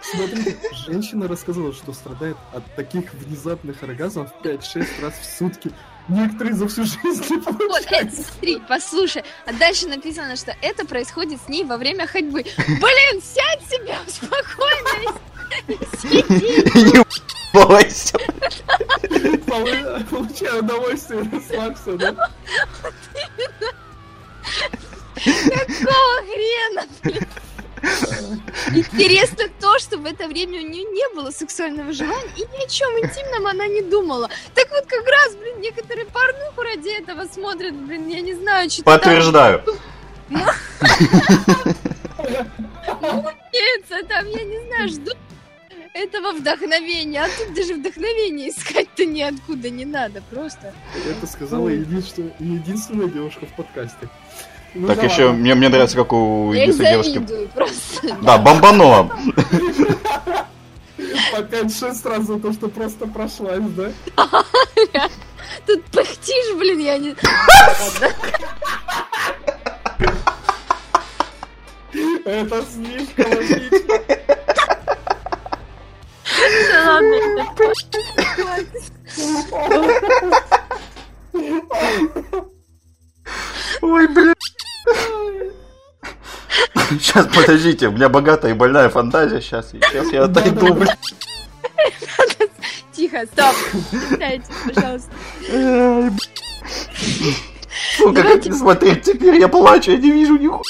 Смотри, 0.00 0.56
женщина 0.86 1.26
рассказала, 1.28 1.72
что 1.72 1.92
страдает 1.92 2.36
от 2.52 2.62
таких 2.76 3.12
внезапных 3.14 3.82
оргазмов 3.82 4.30
5-6 4.44 4.86
раз 5.02 5.14
в 5.20 5.38
сутки. 5.38 5.70
Некоторые 6.08 6.54
за 6.54 6.68
всю 6.68 6.84
жизнь 6.84 7.24
не 7.30 7.36
Вот, 7.38 7.84
это, 7.90 8.10
смотри, 8.12 8.62
послушай. 8.68 9.24
А 9.44 9.52
дальше 9.52 9.88
написано, 9.88 10.36
что 10.36 10.54
это 10.62 10.86
происходит 10.86 11.40
с 11.44 11.48
ней 11.48 11.64
во 11.64 11.76
время 11.76 12.06
ходьбы. 12.06 12.42
Блин, 12.42 13.22
сядь 13.22 13.68
себе 13.68 13.96
спокойно 14.06 15.18
сиди. 16.00 17.02
Получаю 20.10 20.58
удовольствие, 20.60 21.28
расслабься, 21.32 21.92
да? 21.92 22.30
Какого 25.24 26.22
хрена? 26.22 26.86
блин? 27.02 27.26
Интересно 28.74 29.44
то, 29.60 29.78
что 29.78 29.98
в 29.98 30.06
это 30.06 30.26
время 30.26 30.58
у 30.58 30.66
нее 30.66 30.84
не 30.84 31.14
было 31.14 31.30
сексуального 31.30 31.92
желания 31.92 32.32
и 32.36 32.40
ни 32.40 32.64
о 32.64 32.68
чем 32.68 32.90
интимном 32.98 33.46
она 33.46 33.66
не 33.66 33.82
думала. 33.82 34.28
Так 34.54 34.68
вот 34.70 34.86
как 34.86 35.06
раз, 35.06 35.35
некоторые 35.76 36.06
порнуху 36.06 36.62
ради 36.62 36.88
этого 36.98 37.24
смотрят, 37.26 37.74
блин, 37.74 38.08
я 38.08 38.20
не 38.20 38.34
знаю, 38.34 38.70
что 38.70 38.82
Подтверждаю. 38.82 39.62
там, 43.88 44.06
там, 44.08 44.26
я 44.26 44.44
не 44.44 44.66
знаю, 44.66 44.88
ждут 44.88 45.16
этого 45.92 46.32
вдохновения, 46.32 47.22
а 47.22 47.28
тут 47.28 47.54
даже 47.54 47.74
вдохновения 47.74 48.50
искать-то 48.50 49.04
ниоткуда 49.06 49.70
не 49.70 49.84
надо, 49.84 50.22
просто. 50.30 50.72
Это 51.08 51.26
сказала 51.26 51.68
единственная, 51.68 52.34
единственная 52.38 53.08
девушка 53.08 53.46
в 53.46 53.52
подкасте. 53.54 54.08
Ну 54.74 54.88
Так 54.88 54.98
да 54.98 55.04
еще 55.06 55.26
ладно. 55.26 55.40
мне, 55.40 55.54
мне 55.54 55.68
нравится, 55.70 55.96
как 55.96 56.12
у 56.12 56.52
единственной 56.52 56.90
девушки... 56.90 57.48
просто. 57.54 58.16
Да, 58.22 58.36
бомбанула. 58.36 59.10
По 61.32 61.40
5-6 61.40 62.08
раз 62.08 62.24
за 62.24 62.38
то, 62.40 62.52
что 62.52 62.68
просто 62.68 63.06
прошлась, 63.06 63.64
да? 63.76 63.90
Тут 65.66 65.84
пыхтишь, 65.86 66.54
блин, 66.56 66.78
я 66.78 66.98
не... 66.98 67.14
Это 72.24 72.64
слишком 72.64 73.30
логично. 73.32 73.78
Ладно, 76.84 77.16
Ой, 83.82 84.08
блин. 84.08 84.34
Сейчас, 86.90 87.26
подождите, 87.26 87.88
у 87.88 87.92
меня 87.92 88.08
богатая 88.08 88.52
и 88.52 88.54
больная 88.54 88.88
фантазия. 88.88 89.40
Сейчас, 89.40 89.70
сейчас 89.70 90.12
я 90.12 90.24
отойду, 90.24 90.74
блин. 90.74 90.88
Тихо, 93.06 93.24
стоп. 93.32 93.54
Дайте, 94.18 94.44
пожалуйста. 94.64 95.10
Сука, 97.96 98.22
как 98.22 98.44
не 98.44 98.52
смотреть 98.52 99.02
теперь? 99.02 99.38
Я 99.38 99.46
плачу, 99.46 99.92
я 99.92 99.96
не 99.98 100.10
вижу 100.10 100.36
нихуя. 100.36 100.64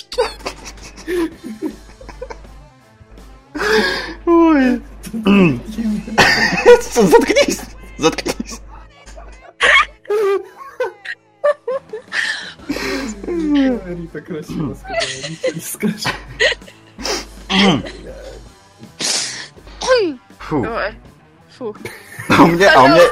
Ой. 4.27 4.83
Заткнись, 6.93 7.61
заткнись. 7.97 8.61
Рита 13.25 14.21
красиво 14.21 14.75
сказала, 14.75 15.01
ничего 15.31 15.53
не 15.55 15.61
скажешь. 15.61 16.05
Фу. 20.39 20.63
Давай. 20.63 20.95
Фух. 21.57 21.77
А 22.37 22.43
у 22.43 22.47
меня, 22.49 22.73
а 22.75 22.83
у 22.83 22.89
меня... 22.89 23.03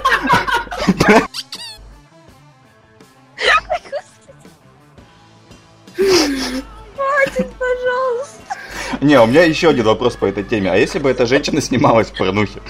Хватит, 6.94 7.52
пожалуйста. 7.58 8.56
Не, 9.00 9.20
у 9.20 9.26
меня 9.26 9.44
еще 9.44 9.70
один 9.70 9.84
вопрос 9.84 10.16
по 10.16 10.26
этой 10.26 10.44
теме. 10.44 10.70
А 10.70 10.76
если 10.76 10.98
бы 10.98 11.10
эта 11.10 11.24
женщина 11.26 11.60
снималась 11.62 12.08
в 12.08 12.16
порнухе? 12.16 12.60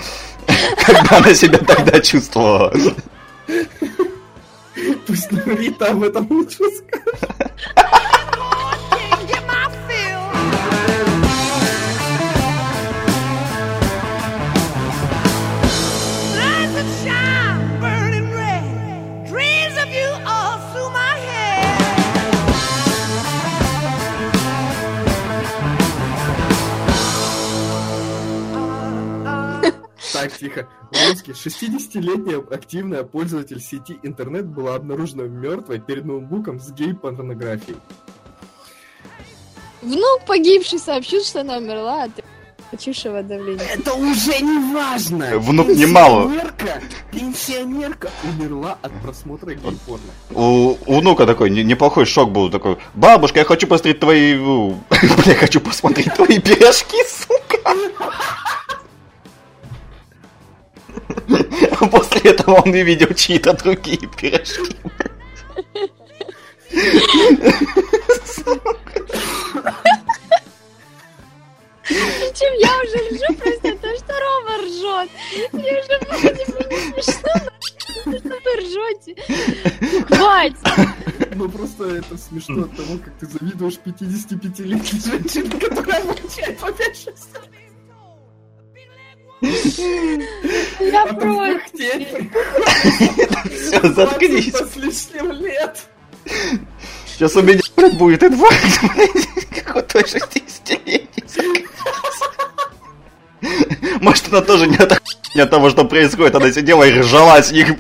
Как 0.77 1.09
бы 1.09 1.17
она 1.17 1.35
себя 1.35 1.59
тогда 1.59 2.01
чувствовала? 2.01 2.73
Пусть 5.07 5.33
Рита 5.33 5.91
об 5.91 6.03
этом 6.05 6.27
лучше 6.31 6.63
скажет. 6.71 7.04
Тихо. 30.55 30.69
В 30.91 31.09
Омске 31.11 31.33
60-летняя 31.33 32.43
активная 32.51 33.03
пользователь 33.05 33.61
сети 33.61 33.99
интернет 34.03 34.47
была 34.47 34.77
обнаружена 34.77 35.25
мертвой 35.25 35.81
перед 35.81 36.05
ноутбуком 36.05 36.61
с 36.61 36.71
гей-порнографией. 36.73 37.79
Внук 39.83 40.23
погибший 40.27 40.79
сообщил, 40.79 41.23
что 41.23 41.43
она 41.43 41.59
умерла 41.59 42.05
от 42.05 42.13
почившего 42.71 43.23
давления. 43.23 43.65
Это 43.67 43.93
уже 43.95 44.41
не 44.41 44.73
важно! 44.75 45.39
Внук 45.39 45.69
немало. 45.69 46.23
Пенсионерка, 46.31 46.83
пенсионерка 47.13 48.11
умерла 48.25 48.79
от 48.81 48.93
просмотра 49.03 49.55
гей-порно. 49.55 50.07
У, 50.31 50.77
у 50.87 51.01
внука 51.01 51.27
такой 51.27 51.51
не- 51.51 51.63
неплохой 51.65 52.07
шок 52.07 52.33
был 52.33 52.51
такой. 52.51 52.79
Бабушка, 52.95 53.41
я 53.41 53.45
хочу 53.45 53.67
посмотреть 53.67 54.01
твои... 54.01 54.35
Бля, 54.39 54.75
я 55.27 55.35
хочу 55.35 55.61
посмотреть 55.61 56.15
твои 56.15 56.39
пирожки, 56.39 56.97
сука. 57.07 57.59
А 61.81 61.87
После 61.89 62.31
этого 62.31 62.63
он 62.63 62.71
увидел 62.71 63.13
чьи-то 63.15 63.53
другие 63.55 63.99
пирожки. 64.17 64.77
Причем 71.87 72.53
я 72.61 72.73
уже 72.83 72.99
ржу 73.11 73.31
просто 73.39 73.77
то, 73.77 73.89
что 73.97 74.13
Рома 74.21 74.57
ржет. 74.59 75.11
Мне 75.53 75.73
уже 75.81 75.95
вроде 76.09 76.45
бы 76.47 76.59
не 76.71 77.03
смешно, 77.03 77.33
но 78.07 78.19
что 78.19 78.35
вы 78.45 78.53
ржете. 78.57 79.11
Хватит. 80.09 80.59
Ну 81.35 81.49
просто 81.49 81.85
это 81.85 82.17
смешно 82.17 82.65
от 82.65 82.77
того, 82.77 82.99
как 82.99 83.15
ты 83.19 83.27
завидуешь 83.27 83.79
55-летней 83.85 85.01
женщине, 85.01 85.61
которая 85.61 86.03
обучает 86.03 86.59
по 86.59 86.67
5-6 86.67 87.34
Я 90.81 91.07
против. 91.07 92.31
Все, 93.53 93.93
заткнись. 93.93 94.53
20 94.53 94.73
с 94.73 94.77
лишним 94.77 95.33
лет. 95.33 95.79
Сейчас 97.07 97.37
у 97.37 97.43
меня, 97.43 97.61
блядь, 97.77 97.97
будет 97.97 98.23
инфаркт, 98.23 98.95
блядь, 98.95 99.65
как 99.65 99.77
у 99.77 99.83
той 99.83 100.03
60-летней. 100.03 101.09
Может, 104.01 104.29
она 104.29 104.41
тоже 104.41 104.67
не 104.67 104.77
от, 104.77 105.03
не 105.35 105.43
от 105.43 105.51
того, 105.51 105.71
что 105.71 105.85
происходит, 105.85 106.35
она 106.35 106.51
сидела 106.51 106.85
и 106.85 106.99
ржала 106.99 107.43
с 107.43 107.53
них. 107.53 107.75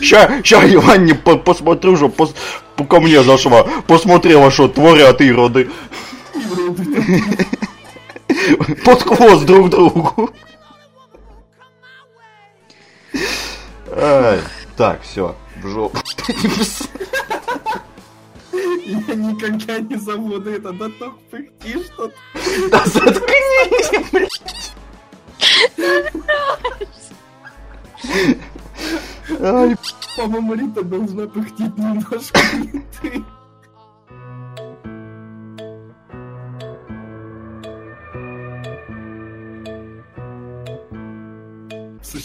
Ща, 0.00 0.40
ща, 0.42 0.64
Иванне 0.72 1.14
по 1.14 1.36
посмотрю, 1.36 1.96
что 1.96 2.08
пос 2.08 2.34
ко 2.88 3.00
мне 3.00 3.22
зашла, 3.22 3.64
посмотрела, 3.86 4.50
что 4.50 4.68
творят 4.68 5.20
ироды. 5.20 5.70
Под 8.84 9.02
хвост 9.02 9.46
друг 9.46 9.70
другу. 9.70 10.30
Ай, 13.92 14.40
так, 14.76 15.02
все, 15.02 15.34
в 15.62 15.68
жопу. 15.68 15.98
Я 18.52 19.14
никогда 19.14 19.78
не 19.80 19.96
забуду 19.96 20.50
это, 20.50 20.72
да 20.72 20.88
так 20.98 21.18
пыхти, 21.30 21.82
что 21.84 22.10
Да 22.70 22.84
заткнись, 22.86 24.10
блядь. 24.12 24.74
Ай, 29.40 29.76
по-моему, 30.16 30.54
Рита 30.54 30.82
должна 30.82 31.26
пыхтеть 31.26 31.76
немножко 31.76 32.38
не 32.54 32.84
ты. 33.00 33.22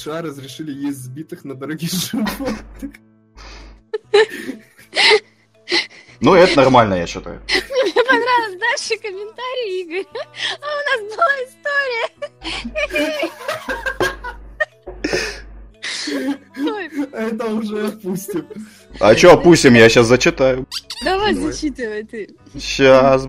США 0.03 0.21
разрешили 0.21 0.71
есть 0.71 0.99
сбитых 0.99 1.45
на 1.45 1.55
дороге 1.55 1.87
животных. 1.87 2.91
Ну, 6.19 6.35
это 6.35 6.57
нормально, 6.57 6.95
я 6.95 7.07
считаю. 7.07 7.41
Мне 7.47 8.03
понравилось 8.03 8.59
дальше 8.59 8.97
комментарий, 9.01 9.81
Игорь. 9.81 10.05
А 10.61 10.67
у 10.77 10.81
нас 10.89 10.99
была 11.15 11.35
история. 11.45 12.09
Это 17.13 17.45
уже 17.47 17.87
отпустим. 17.87 18.45
А 18.99 19.15
чё, 19.15 19.33
опустим, 19.33 19.73
я 19.73 19.89
сейчас 19.89 20.07
зачитаю. 20.07 20.67
давай 21.03 21.33
Давай. 21.33 21.51
зачитывай 21.51 22.03
ты. 22.03 22.29
Сейчас. 22.53 23.27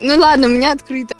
Ну 0.00 0.16
ладно, 0.16 0.46
у 0.46 0.50
меня 0.50 0.72
открыто. 0.72 1.14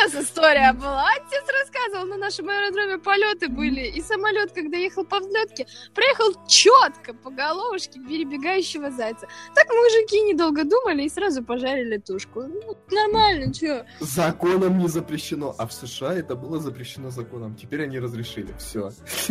Нас 0.00 0.14
история 0.14 0.72
была. 0.72 1.04
Отец 1.10 1.44
рассказывал, 1.60 2.06
на 2.06 2.16
нашем 2.16 2.48
аэродроме 2.48 2.98
полеты 2.98 3.48
были. 3.48 3.82
И 3.82 4.00
самолет, 4.00 4.52
когда 4.52 4.78
ехал 4.78 5.04
по 5.04 5.18
взлетке, 5.18 5.66
проехал 5.94 6.34
четко 6.46 7.12
по 7.12 7.30
головушке 7.30 8.00
перебегающего 8.00 8.90
зайца. 8.90 9.26
Так 9.54 9.66
мужики 9.68 10.20
недолго 10.22 10.64
думали 10.64 11.02
и 11.02 11.08
сразу 11.10 11.42
пожарили 11.42 11.98
тушку. 11.98 12.42
Ну, 12.42 12.76
нормально, 12.90 13.52
чё? 13.52 13.84
Законом 14.00 14.78
не 14.78 14.88
запрещено, 14.88 15.54
а 15.58 15.66
в 15.66 15.72
США 15.72 16.14
это 16.14 16.34
было 16.34 16.58
запрещено 16.58 17.10
законом. 17.10 17.54
Теперь 17.56 17.82
они 17.82 17.98
разрешили. 17.98 18.54
Все. 18.58 18.90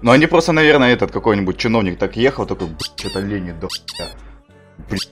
Ну, 0.00 0.12
они 0.12 0.26
просто, 0.26 0.52
наверное, 0.52 0.92
этот 0.92 1.10
какой-нибудь 1.10 1.58
чиновник 1.58 1.98
так 1.98 2.16
ехал, 2.16 2.46
такой, 2.46 2.68
что-то 2.80 3.20
лень 3.20 3.54
да 3.60 3.68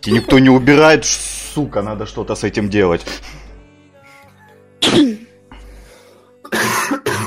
и 0.06 0.10
никто 0.10 0.38
не 0.38 0.48
убирает, 0.48 1.04
сука, 1.04 1.82
надо 1.82 2.06
что-то 2.06 2.34
с 2.34 2.44
этим 2.44 2.70
делать. 2.70 3.04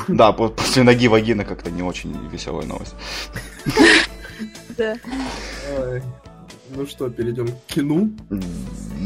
Да, 0.08 0.32
по- 0.32 0.48
после 0.48 0.82
ноги 0.82 1.08
вагины 1.08 1.44
как-то 1.44 1.70
не 1.70 1.82
очень 1.82 2.16
веселая 2.30 2.66
новость. 2.66 2.94
Да. 4.76 4.96
Ну 6.70 6.86
что, 6.86 7.10
перейдем 7.10 7.48
к 7.48 7.74
кино. 7.74 8.08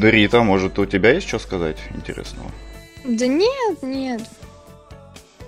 Рита, 0.00 0.42
может, 0.42 0.78
у 0.78 0.86
тебя 0.86 1.12
есть 1.14 1.26
что 1.26 1.38
сказать 1.38 1.78
интересного? 1.94 2.50
Да 3.04 3.26
нет, 3.26 3.82
нет. 3.82 4.22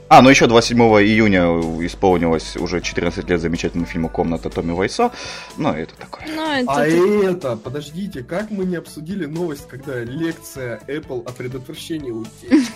А, 0.09 0.23
ну 0.23 0.31
еще 0.31 0.47
27 0.47 0.79
июня 0.79 1.47
исполнилось 1.85 2.57
уже 2.57 2.81
14 2.81 3.29
лет 3.29 3.41
замечательному 3.41 3.87
фильму 3.89 4.09
«Комната» 4.09 4.51
Томми 4.51 4.71
Вайсо. 4.73 5.11
Ну, 5.57 5.73
это 5.73 5.97
такое. 5.97 6.25
Ну, 6.29 6.53
это 6.53 6.71
А 6.73 6.85
ты- 6.85 7.25
это, 7.25 7.57
подождите, 7.57 8.23
как 8.23 8.51
мы 8.53 8.65
не 8.67 8.77
обсудили 8.77 9.27
новость, 9.27 9.67
когда 9.69 9.99
лекция 10.05 10.81
Apple 10.87 11.27
о 11.27 11.33
предотвращении 11.33 12.13
утечек 12.13 12.73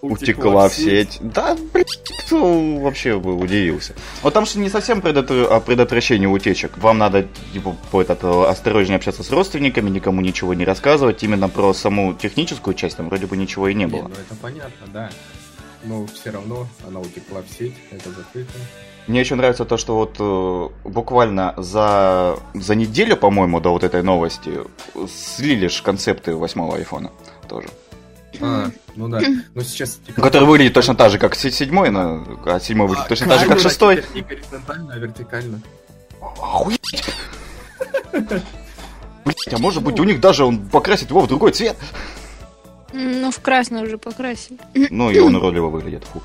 Утекла 0.00 0.68
в 0.68 0.74
сеть. 0.74 1.18
Да, 1.20 1.56
блин, 1.72 1.84
кто 2.26 2.78
вообще 2.80 3.18
бы 3.18 3.34
удивился. 3.34 3.94
Вот 4.22 4.32
там 4.32 4.46
что 4.46 4.58
не 4.60 4.68
совсем 4.70 5.00
предотвр- 5.00 5.46
о 5.46 5.60
предотвращении 5.60 6.26
утечек. 6.26 6.78
Вам 6.78 6.98
надо, 6.98 7.26
типа, 7.52 7.74
по 7.90 8.00
этот, 8.00 8.22
э, 8.22 8.44
осторожнее 8.46 8.96
общаться 8.96 9.22
с 9.24 9.30
родственниками, 9.30 9.90
никому 9.90 10.20
ничего 10.20 10.54
не 10.54 10.64
рассказывать. 10.64 11.22
Именно 11.24 11.48
про 11.48 11.72
саму 11.74 12.14
техническую 12.14 12.74
часть 12.74 12.96
там 12.96 13.08
вроде 13.08 13.26
бы 13.26 13.36
ничего 13.36 13.68
и 13.68 13.74
не 13.74 13.84
Не, 13.84 13.86
было. 13.86 14.02
ну 14.08 14.14
это 14.14 14.34
понятно, 14.40 14.86
да. 14.92 15.10
Но 15.84 16.06
все 16.06 16.30
равно 16.30 16.66
она 16.86 17.00
утекла 17.00 17.42
в 17.42 17.48
сеть, 17.58 17.74
это 17.90 18.10
закрыто. 18.10 18.52
Мне 19.06 19.20
еще 19.20 19.36
нравится 19.36 19.64
то, 19.64 19.76
что 19.78 19.94
вот 19.94 20.16
э, 20.18 20.88
буквально 20.88 21.54
за, 21.56 22.36
за 22.54 22.74
неделю, 22.74 23.16
по-моему, 23.16 23.58
до 23.60 23.70
вот 23.70 23.82
этой 23.82 24.02
новости 24.02 24.50
э, 24.94 25.06
слили 25.08 25.66
ж 25.68 25.80
концепты 25.82 26.36
восьмого 26.36 26.76
айфона 26.76 27.10
тоже. 27.48 27.68
А, 28.40 28.70
ну 28.96 29.08
да. 29.08 29.20
Но 29.54 29.62
сейчас... 29.62 30.00
Который 30.16 30.46
выглядит 30.46 30.74
точно 30.74 30.94
так 30.94 31.10
же, 31.10 31.18
как 31.18 31.34
се- 31.34 31.50
седьмой, 31.50 31.90
но, 31.90 32.24
а 32.46 32.60
седьмой 32.60 32.88
выглядит 32.88 33.08
точно 33.08 33.28
так 33.28 33.40
же, 33.40 33.46
как 33.46 33.60
шестой. 33.60 34.04
Не 34.14 34.22
горизонтально, 34.22 34.94
а 34.94 34.98
вертикально. 34.98 35.60
Охуеть! 36.20 37.04
Блять, 38.12 39.52
а 39.52 39.58
может 39.58 39.82
быть 39.82 40.00
у 40.00 40.04
них 40.04 40.20
даже 40.20 40.44
он 40.44 40.58
покрасит 40.68 41.10
его 41.10 41.20
в 41.20 41.26
другой 41.28 41.52
цвет? 41.52 41.76
Ну, 42.92 43.30
в 43.30 43.40
красный 43.40 43.82
уже 43.82 43.98
покрасили. 43.98 44.58
Ну 44.90 45.10
и 45.10 45.18
он 45.18 45.36
уродливо 45.36 45.68
выглядит, 45.68 46.04
фу. 46.04 46.22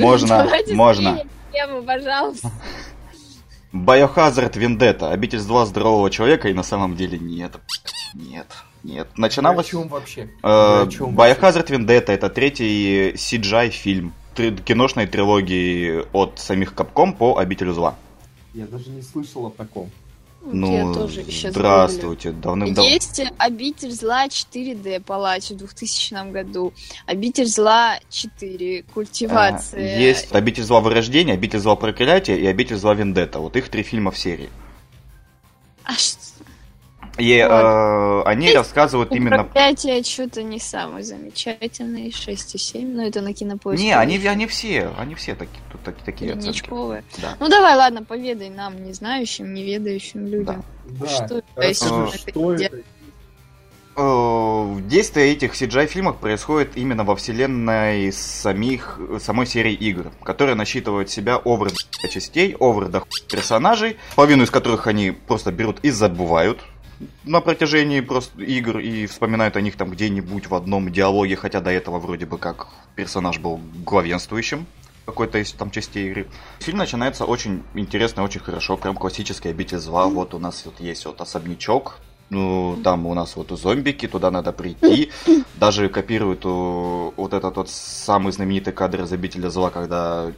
Можно? 0.00 0.48
Можно, 0.72 1.22
тему, 1.52 1.82
пожалуйста. 1.82 2.50
Biohazard 3.72 4.52
Vendetta. 4.54 5.10
Обитель 5.10 5.40
зла 5.40 5.66
здорового 5.66 6.10
человека, 6.10 6.48
и 6.48 6.54
на 6.54 6.62
самом 6.62 6.94
деле 6.96 7.18
нет. 7.18 7.52
Нет, 8.14 8.46
нет. 8.84 9.08
О 9.16 9.20
Начиналось... 9.20 9.66
чем 9.66 9.88
вообще? 9.88 10.22
Э, 10.42 10.82
О 10.82 10.86
чем 10.88 11.14
вообще? 11.14 11.34
Biohazard 11.40 11.66
Vendetta 11.68 12.12
это 12.12 12.30
третий 12.30 13.12
CGI 13.14 13.70
фильм 13.70 14.12
три- 14.34 14.56
киношной 14.56 15.06
трилогии 15.06 16.04
от 16.12 16.38
самих 16.38 16.74
Capcom 16.74 17.12
по 17.16 17.38
Обителю 17.38 17.72
зла. 17.72 17.96
Я 18.52 18.66
даже 18.66 18.90
не 18.90 19.02
слышал 19.02 19.46
о 19.46 19.50
таком. 19.50 19.90
Ну, 20.46 20.72
Я 20.72 20.92
тоже 20.92 21.20
еще 21.20 21.50
здравствуйте, 21.50 22.30
давным-давно. 22.32 22.90
Есть 22.90 23.22
«Обитель 23.38 23.90
зла 23.92 24.26
4D» 24.26 25.00
палач 25.00 25.50
в 25.50 25.56
2000 25.56 26.30
году. 26.30 26.74
«Обитель 27.06 27.46
зла 27.46 27.98
4. 28.10 28.82
Культивация». 28.92 29.96
А, 29.96 29.98
Есть 29.98 30.34
Обитель 30.34 30.62
зла 30.64 30.80
вырождения, 30.80 31.32
Обитель 31.34 31.60
зла 31.60 31.76
проклятия 31.76 32.38
и 32.38 32.46
Обитель 32.46 32.76
зла 32.76 32.94
Вендетта. 32.94 33.38
Вот 33.38 33.56
их 33.56 33.68
три 33.68 33.82
фильма 33.82 34.10
в 34.10 34.18
серии. 34.18 34.50
А 35.84 35.94
что? 35.94 36.18
И 37.18 37.36
э, 37.36 38.22
они 38.24 38.52
рассказывают 38.52 39.12
именно... 39.12 39.44
Проклятие 39.44 40.02
что-то 40.02 40.42
не 40.42 40.58
самый 40.58 41.02
замечательный. 41.02 42.08
6,7. 42.08 42.84
Но 42.84 43.06
это 43.06 43.20
на 43.20 43.32
кинопоиске. 43.32 43.86
Не, 43.86 43.96
они, 43.96 44.16
они 44.26 44.46
все, 44.46 44.90
они 44.98 45.14
все 45.14 45.34
такие, 45.34 45.62
тут 45.70 45.82
так- 45.82 46.02
такие 46.04 46.32
оценки. 46.32 46.48
Единичковые. 46.48 47.04
Да. 47.18 47.36
Ну 47.38 47.48
давай, 47.48 47.76
ладно, 47.76 48.02
поведай 48.02 48.50
нам, 48.50 48.82
не 48.84 48.92
знающим, 48.92 49.54
неведающим 49.54 50.26
людям. 50.26 50.64
Да. 50.86 51.06
Что 51.06 51.38
это? 51.38 51.62
Если 51.62 51.90
мы 51.90 52.08
что 52.08 52.54
это 52.54 52.64
это? 52.64 52.76
Э, 53.96 54.80
Действие 54.88 55.32
этих 55.32 55.52
CGI-фильмов 55.52 56.18
происходит 56.18 56.76
именно 56.76 57.04
во 57.04 57.14
вселенной 57.14 58.12
самих, 58.12 58.98
самой 59.20 59.46
серии 59.46 59.72
игр, 59.72 60.10
которая 60.24 60.56
насчитывает 60.56 61.08
в 61.08 61.12
себя 61.12 61.38
до 61.38 62.08
частей, 62.08 62.54
хуй 62.54 62.90
персонажей, 63.30 63.98
половину 64.16 64.42
из 64.42 64.50
которых 64.50 64.88
они 64.88 65.12
просто 65.12 65.52
берут 65.52 65.78
и 65.82 65.90
забывают 65.90 66.60
на 67.24 67.40
протяжении 67.40 68.00
просто 68.00 68.42
игр 68.42 68.78
и 68.78 69.06
вспоминают 69.06 69.56
о 69.56 69.60
них 69.60 69.76
там 69.76 69.90
где-нибудь 69.90 70.46
в 70.48 70.54
одном 70.54 70.90
диалоге, 70.92 71.36
хотя 71.36 71.60
до 71.60 71.70
этого 71.70 71.98
вроде 71.98 72.26
бы 72.26 72.38
как 72.38 72.68
персонаж 72.96 73.38
был 73.38 73.60
главенствующим 73.84 74.66
какой-то 75.06 75.38
из 75.38 75.52
там 75.52 75.70
частей 75.70 76.08
игры. 76.08 76.26
Фильм 76.60 76.78
начинается 76.78 77.24
очень 77.26 77.62
интересно, 77.74 78.22
очень 78.22 78.40
хорошо, 78.40 78.76
прям 78.76 78.96
классический 78.96 79.50
обитель 79.50 79.78
зла. 79.78 80.06
Вот 80.06 80.34
у 80.34 80.38
нас 80.38 80.62
вот 80.64 80.80
есть 80.80 81.04
вот 81.04 81.20
особнячок, 81.20 81.98
ну, 82.30 82.78
там 82.82 83.06
у 83.06 83.12
нас 83.14 83.36
вот 83.36 83.50
зомбики, 83.50 84.08
туда 84.08 84.30
надо 84.30 84.52
прийти. 84.52 85.10
Даже 85.56 85.88
копируют 85.90 86.46
у- 86.46 87.12
вот 87.16 87.34
этот 87.34 87.56
вот 87.56 87.68
самый 87.68 88.32
знаменитый 88.32 88.72
кадр 88.72 89.02
из 89.02 89.12
обителя 89.12 89.50
зла, 89.50 89.70
когда 89.70 90.32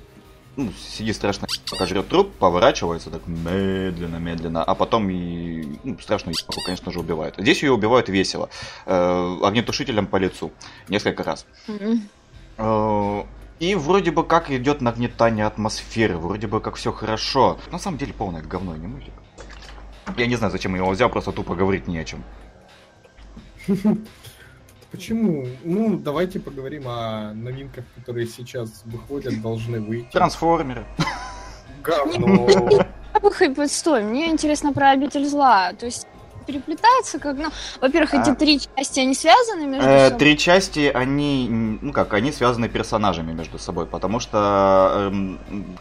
ну, 0.57 0.73
сидит 0.73 1.17
страшно, 1.17 1.49
пока 1.71 1.87
жрет 1.87 2.09
труп, 2.09 2.33
поворачивается 2.39 3.11
так 3.11 3.27
медленно-медленно, 3.27 4.65
а 4.65 4.75
потом 4.75 5.09
и 5.11 5.79
ну, 5.85 5.99
страшную 5.99 6.35
ебаку, 6.39 6.61
конечно 6.65 6.91
же, 6.93 7.01
убивают. 7.01 7.35
Здесь 7.39 7.63
ее 7.63 7.73
убивают 7.73 8.09
весело, 8.09 8.49
э, 8.87 9.37
огнетушителем 9.43 10.07
по 10.07 10.17
лицу 10.17 10.53
несколько 10.89 11.23
раз. 11.23 11.47
Э, 12.59 13.23
И 13.59 13.75
вроде 13.75 14.11
бы 14.11 14.25
как 14.25 14.51
идет 14.51 14.81
нагнетание 14.81 15.47
атмосферы, 15.47 16.17
вроде 16.17 16.47
бы 16.47 16.61
как 16.61 16.77
все 16.77 16.93
хорошо. 16.93 17.59
На 17.71 17.79
самом 17.79 17.99
деле 17.99 18.13
полное 18.13 18.43
говно, 18.43 18.77
не 18.77 18.87
мультик. 18.87 19.13
Я 20.17 20.27
не 20.27 20.37
знаю, 20.37 20.53
зачем 20.53 20.73
я 20.75 20.83
его 20.83 20.91
взял, 20.91 21.09
просто 21.11 21.33
тупо 21.33 21.55
говорить 21.55 21.89
не 21.89 21.99
о 21.99 22.05
чем. 22.05 22.23
Почему? 24.97 25.47
Ну, 25.63 25.99
давайте 25.99 26.41
поговорим 26.41 26.89
о 26.89 27.35
новинках, 27.35 27.85
которые 27.97 28.27
сейчас 28.27 28.83
выходят, 28.87 29.43
должны 29.43 29.79
выйти. 29.79 30.09
Трансформеры. 30.11 30.87
Говно. 31.83 32.49
Слушай, 33.21 33.51
постой, 33.51 34.03
мне 34.03 34.31
интересно 34.31 34.73
про 34.73 34.91
обитель 34.91 35.27
зла. 35.27 35.75
То 35.75 35.85
есть 35.85 36.07
переплетается 36.47 37.19
как, 37.19 37.37
ну, 37.37 37.49
во-первых, 37.81 38.15
эти 38.15 38.31
А. 38.31 38.35
три 38.35 38.61
части, 38.61 39.01
они 39.01 39.15
связаны 39.15 39.67
между 39.67 39.87
Э, 39.89 40.05
собой? 40.07 40.19
Три 40.19 40.39
части, 40.39 40.91
они, 40.95 41.49
ну 41.83 41.93
как, 41.93 42.15
они 42.15 42.33
связаны 42.33 42.69
персонажами 42.69 43.33
между 43.33 43.59
собой, 43.59 43.87
потому 43.87 44.21
что 44.21 45.13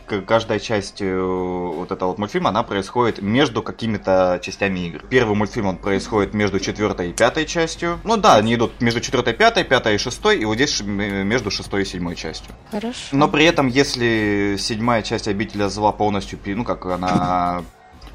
к- 0.07 0.21
каждая 0.21 0.59
часть 0.59 1.01
э, 1.01 1.19
вот 1.19 1.91
этого 1.91 2.09
вот 2.09 2.17
мультфильма, 2.17 2.49
она 2.49 2.63
происходит 2.63 3.21
между 3.21 3.61
какими-то 3.61 4.39
частями 4.41 4.79
игр. 4.87 5.03
Первый 5.09 5.35
мультфильм, 5.35 5.67
он 5.67 5.77
происходит 5.77 6.33
между 6.33 6.59
четвертой 6.59 7.09
и 7.11 7.13
пятой 7.13 7.45
частью. 7.45 7.99
Ну 8.03 8.17
да, 8.17 8.35
они 8.35 8.55
идут 8.55 8.81
между 8.81 9.01
четвертой 9.01 9.33
пятой, 9.33 9.63
пятой 9.63 9.95
и 9.95 9.97
шестой, 9.97 10.37
и 10.39 10.45
вот 10.45 10.55
здесь 10.55 10.81
м, 10.81 10.87
между 11.27 11.51
шестой 11.51 11.83
и 11.83 11.85
седьмой 11.85 12.15
частью. 12.15 12.53
Хорошо. 12.71 12.97
Но 13.11 13.27
при 13.27 13.45
этом, 13.45 13.67
если 13.67 14.55
седьмая 14.59 15.01
часть 15.01 15.27
обителя 15.27 15.69
зла 15.69 15.91
полностью, 15.91 16.39
ну 16.45 16.63
как 16.63 16.85
она 16.85 17.63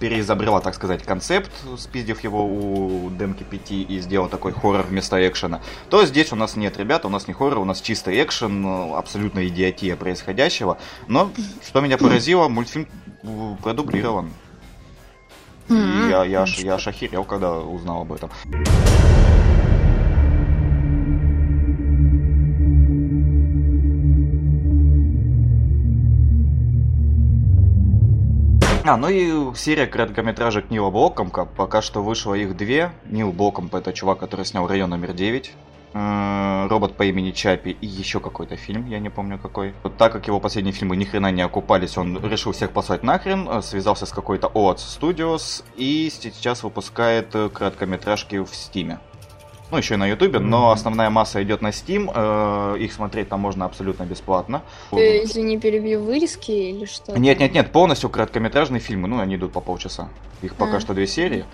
переизобрела, 0.01 0.61
так 0.61 0.75
сказать, 0.75 1.05
концепт, 1.05 1.51
спиздив 1.79 2.25
его 2.25 2.45
у 2.47 3.11
демки 3.11 3.45
5 3.45 3.71
и 3.71 4.01
сделал 4.01 4.29
такой 4.29 4.53
хоррор 4.53 4.83
вместо 4.83 5.17
экшена, 5.29 5.61
то 5.91 6.05
здесь 6.07 6.33
у 6.33 6.37
нас 6.37 6.57
нет, 6.57 6.77
ребята, 6.79 7.07
у 7.07 7.11
нас 7.11 7.29
не 7.29 7.35
хоррор, 7.35 7.59
у 7.59 7.65
нас 7.65 7.81
чистый 7.81 8.21
экшен, 8.23 8.95
абсолютно 8.95 9.47
идиотия 9.47 9.95
происходящего. 9.97 10.79
Но, 11.07 11.31
что 11.65 11.81
меня 11.81 11.99
поразило, 11.99 12.49
мультфильм 12.49 12.89
э, 13.23 13.57
продублирован. 13.63 14.33
И. 15.69 15.75
Я, 15.75 16.25
я, 16.25 16.45
я 16.47 16.75
аж 16.75 16.89
охерел, 16.89 17.25
когда 17.25 17.59
узнал 17.59 18.03
об 18.03 18.13
этом. 18.13 18.31
А, 28.91 28.97
ну 28.97 29.09
и 29.09 29.55
серия 29.55 29.87
короткометражек 29.87 30.69
Нила 30.69 30.91
Блокомка. 30.91 31.45
Пока 31.45 31.81
что 31.81 32.03
вышло 32.03 32.35
их 32.35 32.57
две. 32.57 32.91
Нил 33.05 33.31
Блокомп 33.31 33.73
это 33.77 33.93
чувак, 33.93 34.19
который 34.19 34.45
снял 34.45 34.67
район 34.67 34.91
номер 34.91 35.13
9. 35.13 35.53
э, 35.93 36.67
робот 36.69 36.97
по 36.97 37.05
имени 37.05 37.31
Чапи 37.31 37.71
и 37.71 37.87
еще 37.87 38.19
какой-то 38.19 38.57
фильм, 38.57 38.89
я 38.89 38.99
не 38.99 39.09
помню 39.09 39.39
какой. 39.39 39.75
Так 39.97 40.11
как 40.11 40.27
его 40.27 40.41
последние 40.41 40.73
фильмы 40.73 40.97
ни 40.97 41.05
хрена 41.05 41.31
не 41.31 41.43
окупались, 41.43 41.97
он 41.97 42.19
решил 42.29 42.51
всех 42.51 42.73
послать 42.73 43.05
нахрен, 43.05 43.49
э, 43.49 43.63
связался 43.63 44.07
с 44.07 44.13
какой-то 44.13 44.49
OATS 44.49 45.01
Studios 45.01 45.63
и 45.77 46.11
сейчас 46.11 46.65
выпускает 46.65 47.33
э, 47.35 47.49
короткометражки 47.49 48.43
в 48.43 48.53
Стиме. 48.53 48.99
Ну, 49.71 49.79
еще 49.79 49.95
и 49.95 49.97
на 49.97 50.07
Ютубе, 50.07 50.39
но 50.41 50.71
основная 50.73 51.11
масса 51.11 51.43
идет 51.43 51.63
на 51.63 51.69
Steam. 51.69 52.11
э, 52.13 52.79
их 52.79 52.93
смотреть 52.93 53.29
там 53.29 53.41
можно 53.41 53.65
абсолютно 53.65 54.05
бесплатно. 54.05 54.63
Э, 54.93 55.25
Извини, 55.25 55.59
перебью 55.59 56.03
вырезки 56.03 56.51
или 56.51 56.87
что? 56.87 57.19
Нет, 57.19 57.39
нет, 57.39 57.55
нет, 57.55 57.73
полностью 57.73 58.11
короткометражные 58.11 58.81
фильмы, 58.81 59.07
ну, 59.09 59.21
они 59.21 59.37
идут 59.37 59.53
по 59.53 59.61
полчаса. 59.61 60.09
Их 60.43 60.55
пока 60.57 60.77
А. 60.77 60.81
что 60.81 60.95
две 60.95 61.07
серии. 61.07 61.45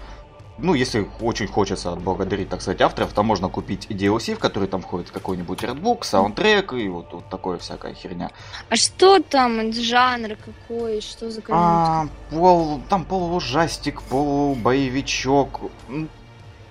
Ну, 0.58 0.72
если 0.72 1.06
очень 1.20 1.46
хочется 1.46 1.92
отблагодарить, 1.92 2.48
так 2.48 2.62
сказать, 2.62 2.80
авторов, 2.80 3.12
то 3.12 3.22
можно 3.22 3.50
купить 3.50 3.88
DLC, 3.90 4.34
в 4.34 4.38
который 4.38 4.68
там 4.68 4.80
входит 4.80 5.10
какой-нибудь 5.10 5.62
редбук, 5.62 6.06
саундтрек 6.06 6.72
и 6.72 6.88
вот, 6.88 7.12
вот 7.12 7.28
такое 7.28 7.58
всякая 7.58 7.92
херня. 7.92 8.30
А 8.70 8.76
что 8.76 9.20
там, 9.20 9.70
жанр 9.74 10.36
какой, 10.36 11.02
что 11.02 11.30
за? 11.30 11.42
А, 11.50 12.06
пол, 12.30 12.80
там 12.88 13.04
полуужастик, 13.04 14.00
полубоевичок. 14.02 15.60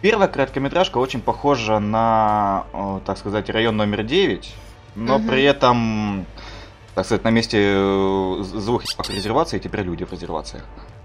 Первая 0.06 0.28
короткометражка 0.28 1.00
очень 1.00 1.20
похожа 1.20 1.80
на, 1.80 2.65
э, 2.74 3.00
так 3.08 3.18
сказать, 3.18 3.50
район 3.50 3.76
номер 3.76 4.04
9, 4.04 4.54
но 4.96 5.18
Мгм. 5.18 5.28
при 5.28 5.41
этом, 5.44 6.26
так 6.94 7.06
сказать, 7.06 7.24
на 7.24 7.32
месте 7.32 7.58
э, 7.60 8.44
звук 8.44 8.84
резервации 9.10 9.58
теперь 9.58 9.82
люди 9.82 10.04
в 10.04 10.12
резервациях. 10.12 10.63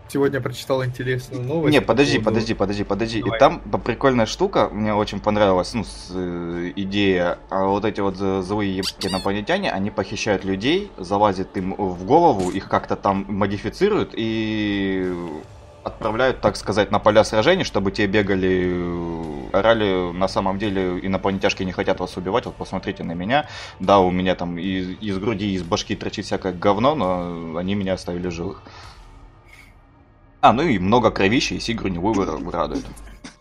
Сегодня 0.08 0.38
прочитал 0.42 0.84
интересную 0.84 1.42
новость. 1.42 1.72
Не, 1.72 1.80
по 1.80 1.86
подожди, 1.86 2.18
поводу- 2.18 2.24
подожди, 2.34 2.54
подожди, 2.54 2.84
подожди. 2.84 3.22
Давай. 3.22 3.36
И 3.36 3.40
там 3.40 3.60
по- 3.60 3.78
прикольная 3.78 4.26
штука, 4.26 4.68
мне 4.70 4.92
очень 4.92 5.18
понравилась, 5.20 5.72
ну, 5.72 5.84
с, 5.84 6.10
э, 6.14 6.72
идея. 6.76 7.38
А 7.48 7.64
вот 7.64 7.86
эти 7.86 8.00
вот 8.02 8.16
э, 8.20 8.42
злые 8.42 8.76
ебаки 8.76 9.06
инопланетяне, 9.08 9.70
они 9.72 9.90
похищают 9.90 10.44
людей, 10.44 10.90
залазят 10.98 11.56
им 11.56 11.74
в 11.74 12.04
голову, 12.04 12.50
их 12.50 12.68
как-то 12.68 12.96
там 12.96 13.24
модифицируют 13.28 14.10
и 14.14 15.10
отправляют, 15.84 16.40
так 16.40 16.56
сказать, 16.56 16.90
на 16.90 16.98
поля 16.98 17.24
сражений, 17.24 17.64
чтобы 17.64 17.90
те 17.90 18.06
бегали, 18.06 18.70
э, 18.72 19.56
орали, 19.56 20.12
на 20.12 20.28
самом 20.28 20.58
деле 20.58 20.98
инопланетяшки 21.00 21.62
не 21.62 21.72
хотят 21.72 22.00
вас 22.00 22.16
убивать, 22.16 22.46
вот 22.46 22.54
посмотрите 22.54 23.04
на 23.04 23.12
меня, 23.12 23.48
да, 23.78 23.98
у 23.98 24.10
меня 24.10 24.34
там 24.34 24.58
из, 24.58 25.00
из 25.00 25.18
груди, 25.18 25.54
из 25.54 25.62
башки 25.62 25.96
торчит 25.96 26.26
всякое 26.26 26.52
говно, 26.52 26.94
но 26.94 27.56
они 27.56 27.74
меня 27.74 27.94
оставили 27.94 28.28
живых. 28.28 28.62
А, 30.40 30.52
ну 30.52 30.62
и 30.62 30.78
много 30.78 31.10
кровища, 31.10 31.54
и 31.54 31.60
Сигру 31.60 31.88
не 31.88 31.98
радует. 32.50 32.84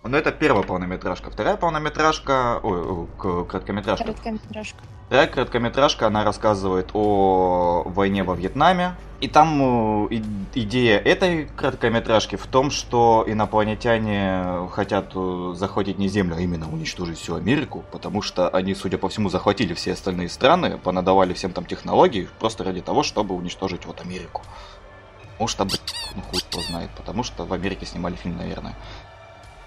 Но 0.03 0.17
это 0.17 0.31
первая 0.31 0.63
полнометражка. 0.63 1.29
Вторая 1.29 1.57
полнометражка, 1.57 2.59
ой, 2.63 3.07
короткометражка. 3.17 4.05
Короткометражка. 4.05 4.77
Вторая 5.07 5.27
короткометражка, 5.27 6.07
она 6.07 6.23
рассказывает 6.23 6.91
о 6.93 7.83
войне 7.85 8.23
во 8.23 8.35
Вьетнаме. 8.35 8.95
И 9.19 9.27
там 9.27 10.07
э, 10.09 10.21
идея 10.53 10.97
этой 10.99 11.47
короткометражки 11.57 12.37
в 12.37 12.47
том, 12.47 12.71
что 12.71 13.25
инопланетяне 13.27 14.69
хотят 14.71 15.11
э, 15.13 15.53
захватить 15.55 15.97
не 15.97 16.07
Землю, 16.07 16.37
а 16.37 16.39
именно 16.39 16.71
уничтожить 16.71 17.19
всю 17.19 17.35
Америку, 17.35 17.83
потому 17.91 18.21
что 18.21 18.47
они, 18.47 18.73
судя 18.75 18.97
по 18.97 19.09
всему, 19.09 19.29
захватили 19.29 19.73
все 19.73 19.91
остальные 19.91 20.29
страны, 20.29 20.77
понадавали 20.77 21.33
всем 21.33 21.51
там 21.51 21.65
технологий, 21.65 22.29
просто 22.39 22.63
ради 22.63 22.79
того, 22.79 23.03
чтобы 23.03 23.35
уничтожить 23.35 23.85
вот 23.85 23.99
Америку. 23.99 24.43
Что, 25.45 25.65
блин, 25.65 25.79
ну 26.15 26.21
хуй 26.21 26.41
его 26.51 26.61
знает, 26.61 26.89
потому 26.97 27.23
что 27.23 27.45
в 27.45 27.53
Америке 27.53 27.85
снимали 27.85 28.15
фильм, 28.15 28.37
наверное. 28.37 28.75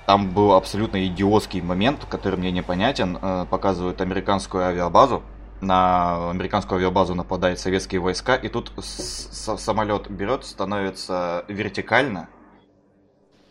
Там 0.07 0.31
был 0.31 0.53
абсолютно 0.53 1.07
идиотский 1.07 1.61
момент, 1.61 2.05
который 2.07 2.39
мне 2.39 2.51
непонятен. 2.51 3.19
Э, 3.21 3.47
Показывают 3.49 4.01
американскую 4.01 4.65
авиабазу. 4.65 5.23
На 5.61 6.31
американскую 6.31 6.79
авиабазу 6.79 7.15
нападают 7.15 7.61
советские 7.61 8.01
войска, 8.01 8.35
и 8.35 8.49
тут 8.49 8.73
самолет 8.83 10.11
берет, 10.11 10.45
становится 10.45 11.45
вертикально. 11.47 12.29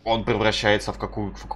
Он 0.04 0.24
превращается 0.24 0.92
в 0.92 0.98
какую 0.98 1.34
в 1.34 1.46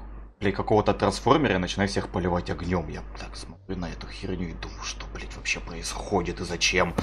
блин, 0.40 0.54
какого-то 0.54 0.94
трансформера 0.94 1.56
и 1.56 1.58
начинает 1.58 1.90
всех 1.90 2.08
поливать 2.08 2.48
огнем. 2.50 2.88
Я 2.88 3.02
так 3.18 3.36
смотрю 3.36 3.76
на 3.76 3.90
эту 3.90 4.06
херню 4.08 4.48
и 4.48 4.54
думаю, 4.54 4.82
что, 4.82 5.04
блядь, 5.14 5.36
вообще 5.36 5.60
происходит 5.60 6.40
и 6.40 6.44
зачем. 6.44 6.94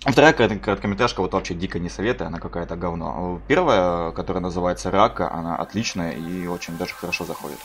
Вторая 0.00 0.32
корот- 0.32 0.60
короткометражка 0.60 1.20
вот 1.20 1.32
вообще 1.32 1.54
дико 1.54 1.78
не 1.78 1.88
советую, 1.88 2.28
она 2.28 2.38
какая-то 2.38 2.76
говно. 2.76 3.40
Первая, 3.48 4.12
которая 4.12 4.42
называется 4.42 4.90
Рака, 4.90 5.32
она 5.32 5.56
отличная 5.56 6.12
и 6.12 6.46
очень 6.46 6.76
даже 6.76 6.94
хорошо 6.94 7.24
заходит. 7.24 7.58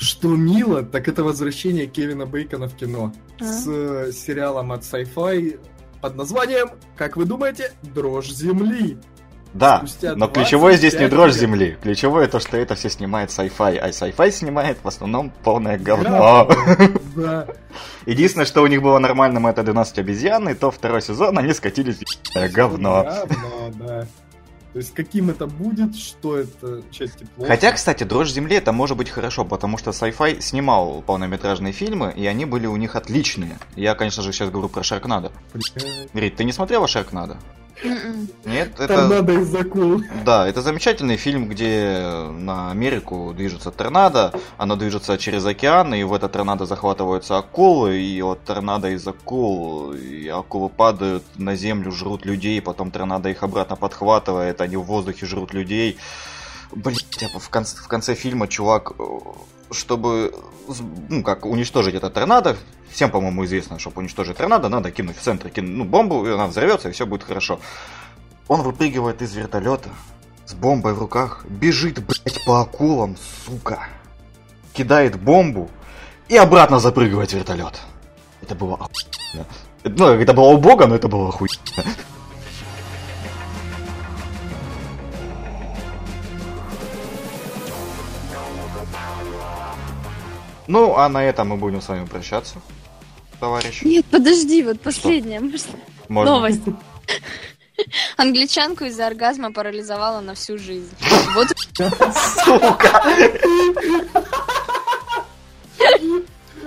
Что 0.00 0.36
мило, 0.36 0.82
так 0.82 1.08
это 1.08 1.24
возвращение 1.24 1.86
Кевина 1.86 2.24
Бейкона 2.24 2.68
в 2.68 2.76
кино. 2.76 3.12
А? 3.40 3.44
С 3.44 3.66
э, 3.66 4.12
сериалом 4.12 4.72
от 4.72 4.82
Sci-Fi 4.82 5.60
под 6.00 6.16
названием, 6.16 6.70
как 6.96 7.16
вы 7.16 7.24
думаете, 7.24 7.72
«Дрожь 7.82 8.30
земли». 8.30 8.98
Да, 9.54 9.78
Спустя 9.78 10.16
но 10.16 10.26
ключевое 10.26 10.76
здесь 10.76 10.94
не 10.94 11.08
25 11.08 11.10
дрожь 11.10 11.30
лет. 11.30 11.40
земли. 11.40 11.78
Ключевое 11.80 12.26
то, 12.26 12.40
что 12.40 12.56
это 12.56 12.74
все 12.74 12.90
снимает 12.90 13.30
sci-fi, 13.30 13.78
а 13.78 13.90
sci-fi 13.90 14.30
снимает 14.32 14.78
в 14.82 14.88
основном 14.88 15.30
полное 15.44 15.78
говно. 15.78 16.50
Да. 17.14 17.46
Единственное, 18.06 18.46
что 18.46 18.62
у 18.62 18.66
них 18.66 18.82
было 18.82 18.98
нормальным, 18.98 19.46
это 19.46 19.62
12 19.62 19.98
обезьян, 20.00 20.48
и 20.48 20.54
то 20.54 20.72
второй 20.72 21.02
сезон 21.02 21.38
они 21.38 21.54
скатились 21.54 22.00
в 22.34 22.48
говно. 22.52 23.04
Говно, 23.04 23.70
да. 23.74 24.06
То 24.72 24.78
есть 24.78 24.92
каким 24.92 25.30
это 25.30 25.46
будет, 25.46 25.94
что 25.94 26.36
это, 26.36 26.82
части 26.90 27.24
плохо. 27.36 27.48
Хотя, 27.48 27.70
кстати, 27.70 28.02
«Дрожь 28.02 28.32
земли» 28.32 28.56
это 28.56 28.72
может 28.72 28.96
быть 28.96 29.08
хорошо, 29.08 29.44
потому 29.44 29.78
что 29.78 29.92
Sci-Fi 29.92 30.40
снимал 30.40 31.00
полнометражные 31.02 31.72
фильмы, 31.72 32.12
и 32.16 32.26
они 32.26 32.44
были 32.44 32.66
у 32.66 32.74
них 32.74 32.96
отличные. 32.96 33.56
Я, 33.76 33.94
конечно 33.94 34.24
же, 34.24 34.32
сейчас 34.32 34.50
говорю 34.50 34.68
про 34.68 34.82
Шаркнадо. 34.82 35.30
Рит, 36.12 36.34
ты 36.34 36.42
не 36.42 36.50
смотрела 36.50 36.88
Шаркнадо? 36.88 37.36
М-м. 37.82 38.28
Нет, 38.44 38.72
это... 38.78 38.88
Торнадо 38.88 39.32
из 39.32 39.54
акул. 39.54 40.02
Да, 40.24 40.46
это 40.46 40.62
замечательный 40.62 41.16
фильм, 41.16 41.48
где 41.48 42.28
на 42.30 42.70
Америку 42.70 43.32
движется 43.36 43.70
торнадо, 43.70 44.32
оно 44.58 44.76
движется 44.76 45.18
через 45.18 45.44
океан, 45.44 45.94
и 45.94 46.02
в 46.04 46.12
это 46.12 46.28
торнадо 46.28 46.66
захватываются 46.66 47.38
акулы, 47.38 48.00
и 48.00 48.22
вот 48.22 48.44
торнадо 48.44 48.90
из 48.90 49.06
акул, 49.06 49.92
и 49.92 50.28
акулы 50.28 50.68
падают 50.68 51.24
на 51.36 51.56
землю, 51.56 51.90
жрут 51.90 52.24
людей, 52.24 52.60
потом 52.62 52.90
торнадо 52.90 53.28
их 53.28 53.42
обратно 53.42 53.76
подхватывает, 53.76 54.60
они 54.60 54.76
в 54.76 54.82
воздухе 54.82 55.26
жрут 55.26 55.52
людей. 55.52 55.98
Блять, 56.72 57.24
в 57.38 57.48
конце, 57.50 57.76
в 57.76 57.88
конце 57.88 58.14
фильма 58.14 58.48
чувак, 58.48 58.92
э, 58.98 59.02
чтобы, 59.74 60.34
ну, 61.08 61.22
как 61.22 61.46
уничтожить 61.46 61.94
это 61.94 62.10
торнадо, 62.10 62.56
всем, 62.90 63.10
по-моему, 63.10 63.44
известно, 63.44 63.78
чтобы 63.78 64.00
уничтожить 64.00 64.36
торнадо, 64.36 64.68
надо 64.68 64.90
кинуть 64.90 65.16
в 65.16 65.20
центр 65.20 65.50
кин- 65.50 65.76
ну, 65.76 65.84
бомбу, 65.84 66.26
и 66.26 66.30
она 66.30 66.46
взорвется, 66.46 66.88
и 66.88 66.92
все 66.92 67.06
будет 67.06 67.24
хорошо. 67.24 67.60
Он 68.48 68.62
выпрыгивает 68.62 69.22
из 69.22 69.34
вертолета 69.34 69.88
с 70.46 70.54
бомбой 70.54 70.92
в 70.94 70.98
руках, 70.98 71.44
бежит, 71.48 72.04
блять, 72.04 72.44
по 72.44 72.60
акулам, 72.60 73.16
сука. 73.46 73.88
Кидает 74.72 75.20
бомбу 75.20 75.70
и 76.28 76.36
обратно 76.36 76.78
запрыгивает 76.78 77.30
в 77.30 77.34
вертолет. 77.34 77.80
Это 78.42 78.54
было 78.54 78.74
охуенно. 78.74 79.46
Ну, 79.84 80.06
это 80.08 80.32
было 80.32 80.46
убого, 80.48 80.86
но 80.86 80.94
это 80.96 81.08
было 81.08 81.28
охуенно. 81.28 81.84
Ну, 90.66 90.96
а 90.96 91.08
на 91.08 91.22
этом 91.24 91.48
мы 91.48 91.56
будем 91.56 91.80
с 91.82 91.88
вами 91.88 92.06
прощаться, 92.06 92.56
товарищ. 93.40 93.82
Нет, 93.82 94.06
подожди, 94.06 94.62
вот 94.62 94.80
последняя. 94.80 95.40
может, 95.40 95.66
Можно? 96.08 96.32
Новость. 96.34 96.62
Англичанку 98.16 98.84
из-за 98.84 99.06
оргазма 99.08 99.52
парализовала 99.52 100.20
на 100.20 100.34
всю 100.34 100.56
жизнь. 100.58 100.94
Вот 101.34 101.48
Сука! 102.44 103.02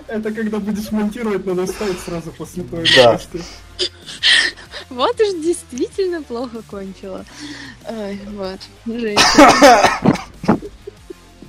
Это 0.07 0.31
когда 0.31 0.59
будешь 0.59 0.91
монтировать, 0.91 1.45
надо 1.45 1.67
ставить 1.67 1.99
сразу 1.99 2.31
после 2.31 2.63
той 2.63 2.85
Да. 2.95 3.05
новости. 3.13 3.41
Вот 4.89 5.19
уж 5.19 5.43
действительно 5.43 6.21
плохо 6.23 6.61
кончила. 6.69 7.25
Ой, 7.89 8.19
вот. 8.27 8.59
Женщина. 8.85 9.99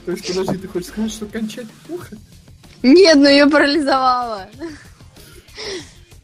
То 0.05 0.13
есть, 0.13 0.27
подожди, 0.27 0.57
ты 0.57 0.69
хочешь 0.69 0.89
сказать, 0.89 1.13
что 1.13 1.27
кончать 1.27 1.67
плохо? 1.87 2.17
Нет, 2.83 3.17
ну 3.17 3.29
ее 3.29 3.47
парализовало. 3.47 4.47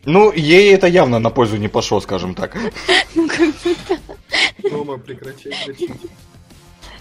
Ну, 0.05 0.33
ей 0.33 0.75
это 0.75 0.87
явно 0.87 1.19
на 1.19 1.31
пользу 1.31 1.57
не 1.57 1.69
пошло, 1.69 2.01
скажем 2.01 2.35
так. 2.35 2.57
Ну, 3.15 3.29
как 3.29 3.49
будто... 3.65 3.99
Мама, 4.71 4.99
прекращай. 4.99 5.55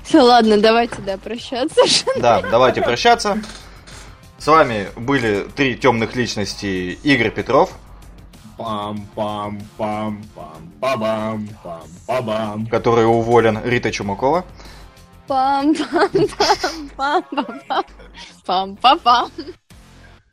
Все, 0.03 0.21
ладно, 0.21 0.57
давайте, 0.57 1.01
да, 1.01 1.17
прощаться. 1.17 1.81
Да, 2.17 2.41
давайте 2.41 2.81
прощаться. 2.81 3.41
С 4.37 4.47
вами 4.47 4.87
были 4.95 5.47
три 5.55 5.75
темных 5.75 6.15
личности 6.15 6.97
Игорь 7.03 7.31
Петров. 7.31 7.71
Пам 8.57 9.07
пам 9.15 9.61
пам 9.77 10.23
пам 10.35 10.73
пам 10.79 11.47
пам 11.63 11.87
пам 12.07 12.25
пам 12.25 12.67
Который 12.67 13.05
уволен 13.05 13.59
Рита 13.63 13.91
Чумакова. 13.91 14.45
Пам 15.27 15.73
пам 15.73 16.09
пам 16.37 16.89
пам 16.97 17.23
пам 17.29 17.61
пам 17.67 17.85
пам 18.45 18.75
пам 18.75 18.99
пам 18.99 19.31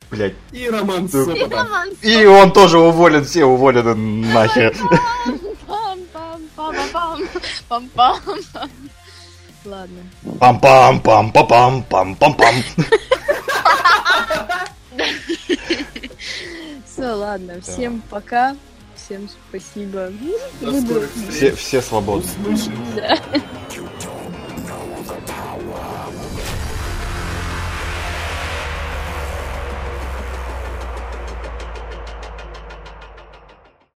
Блять. 0.09 0.35
И 0.51 0.69
Роман 0.69 1.07
Сопотов. 1.07 1.53
И 2.01 2.25
он 2.25 2.51
тоже 2.51 2.77
уволен, 2.77 3.23
все 3.23 3.45
уволены 3.45 3.95
нахер. 3.95 4.75
пам 5.67 5.99
пам 6.13 6.41
пам 6.55 6.75
пам 6.91 7.21
пам 7.69 7.89
пам 7.95 8.19
пам 8.53 8.69
Ладно. 9.63 10.01
Пам-пам-пам-пам-пам-пам-пам. 10.39 12.55
Все, 16.85 17.13
ладно. 17.13 17.61
Всем 17.61 18.01
пока. 18.09 18.55
Всем 18.95 19.29
спасибо. 19.29 20.11
Все, 21.29 21.55
все 21.55 21.79
свободны. 21.81 22.25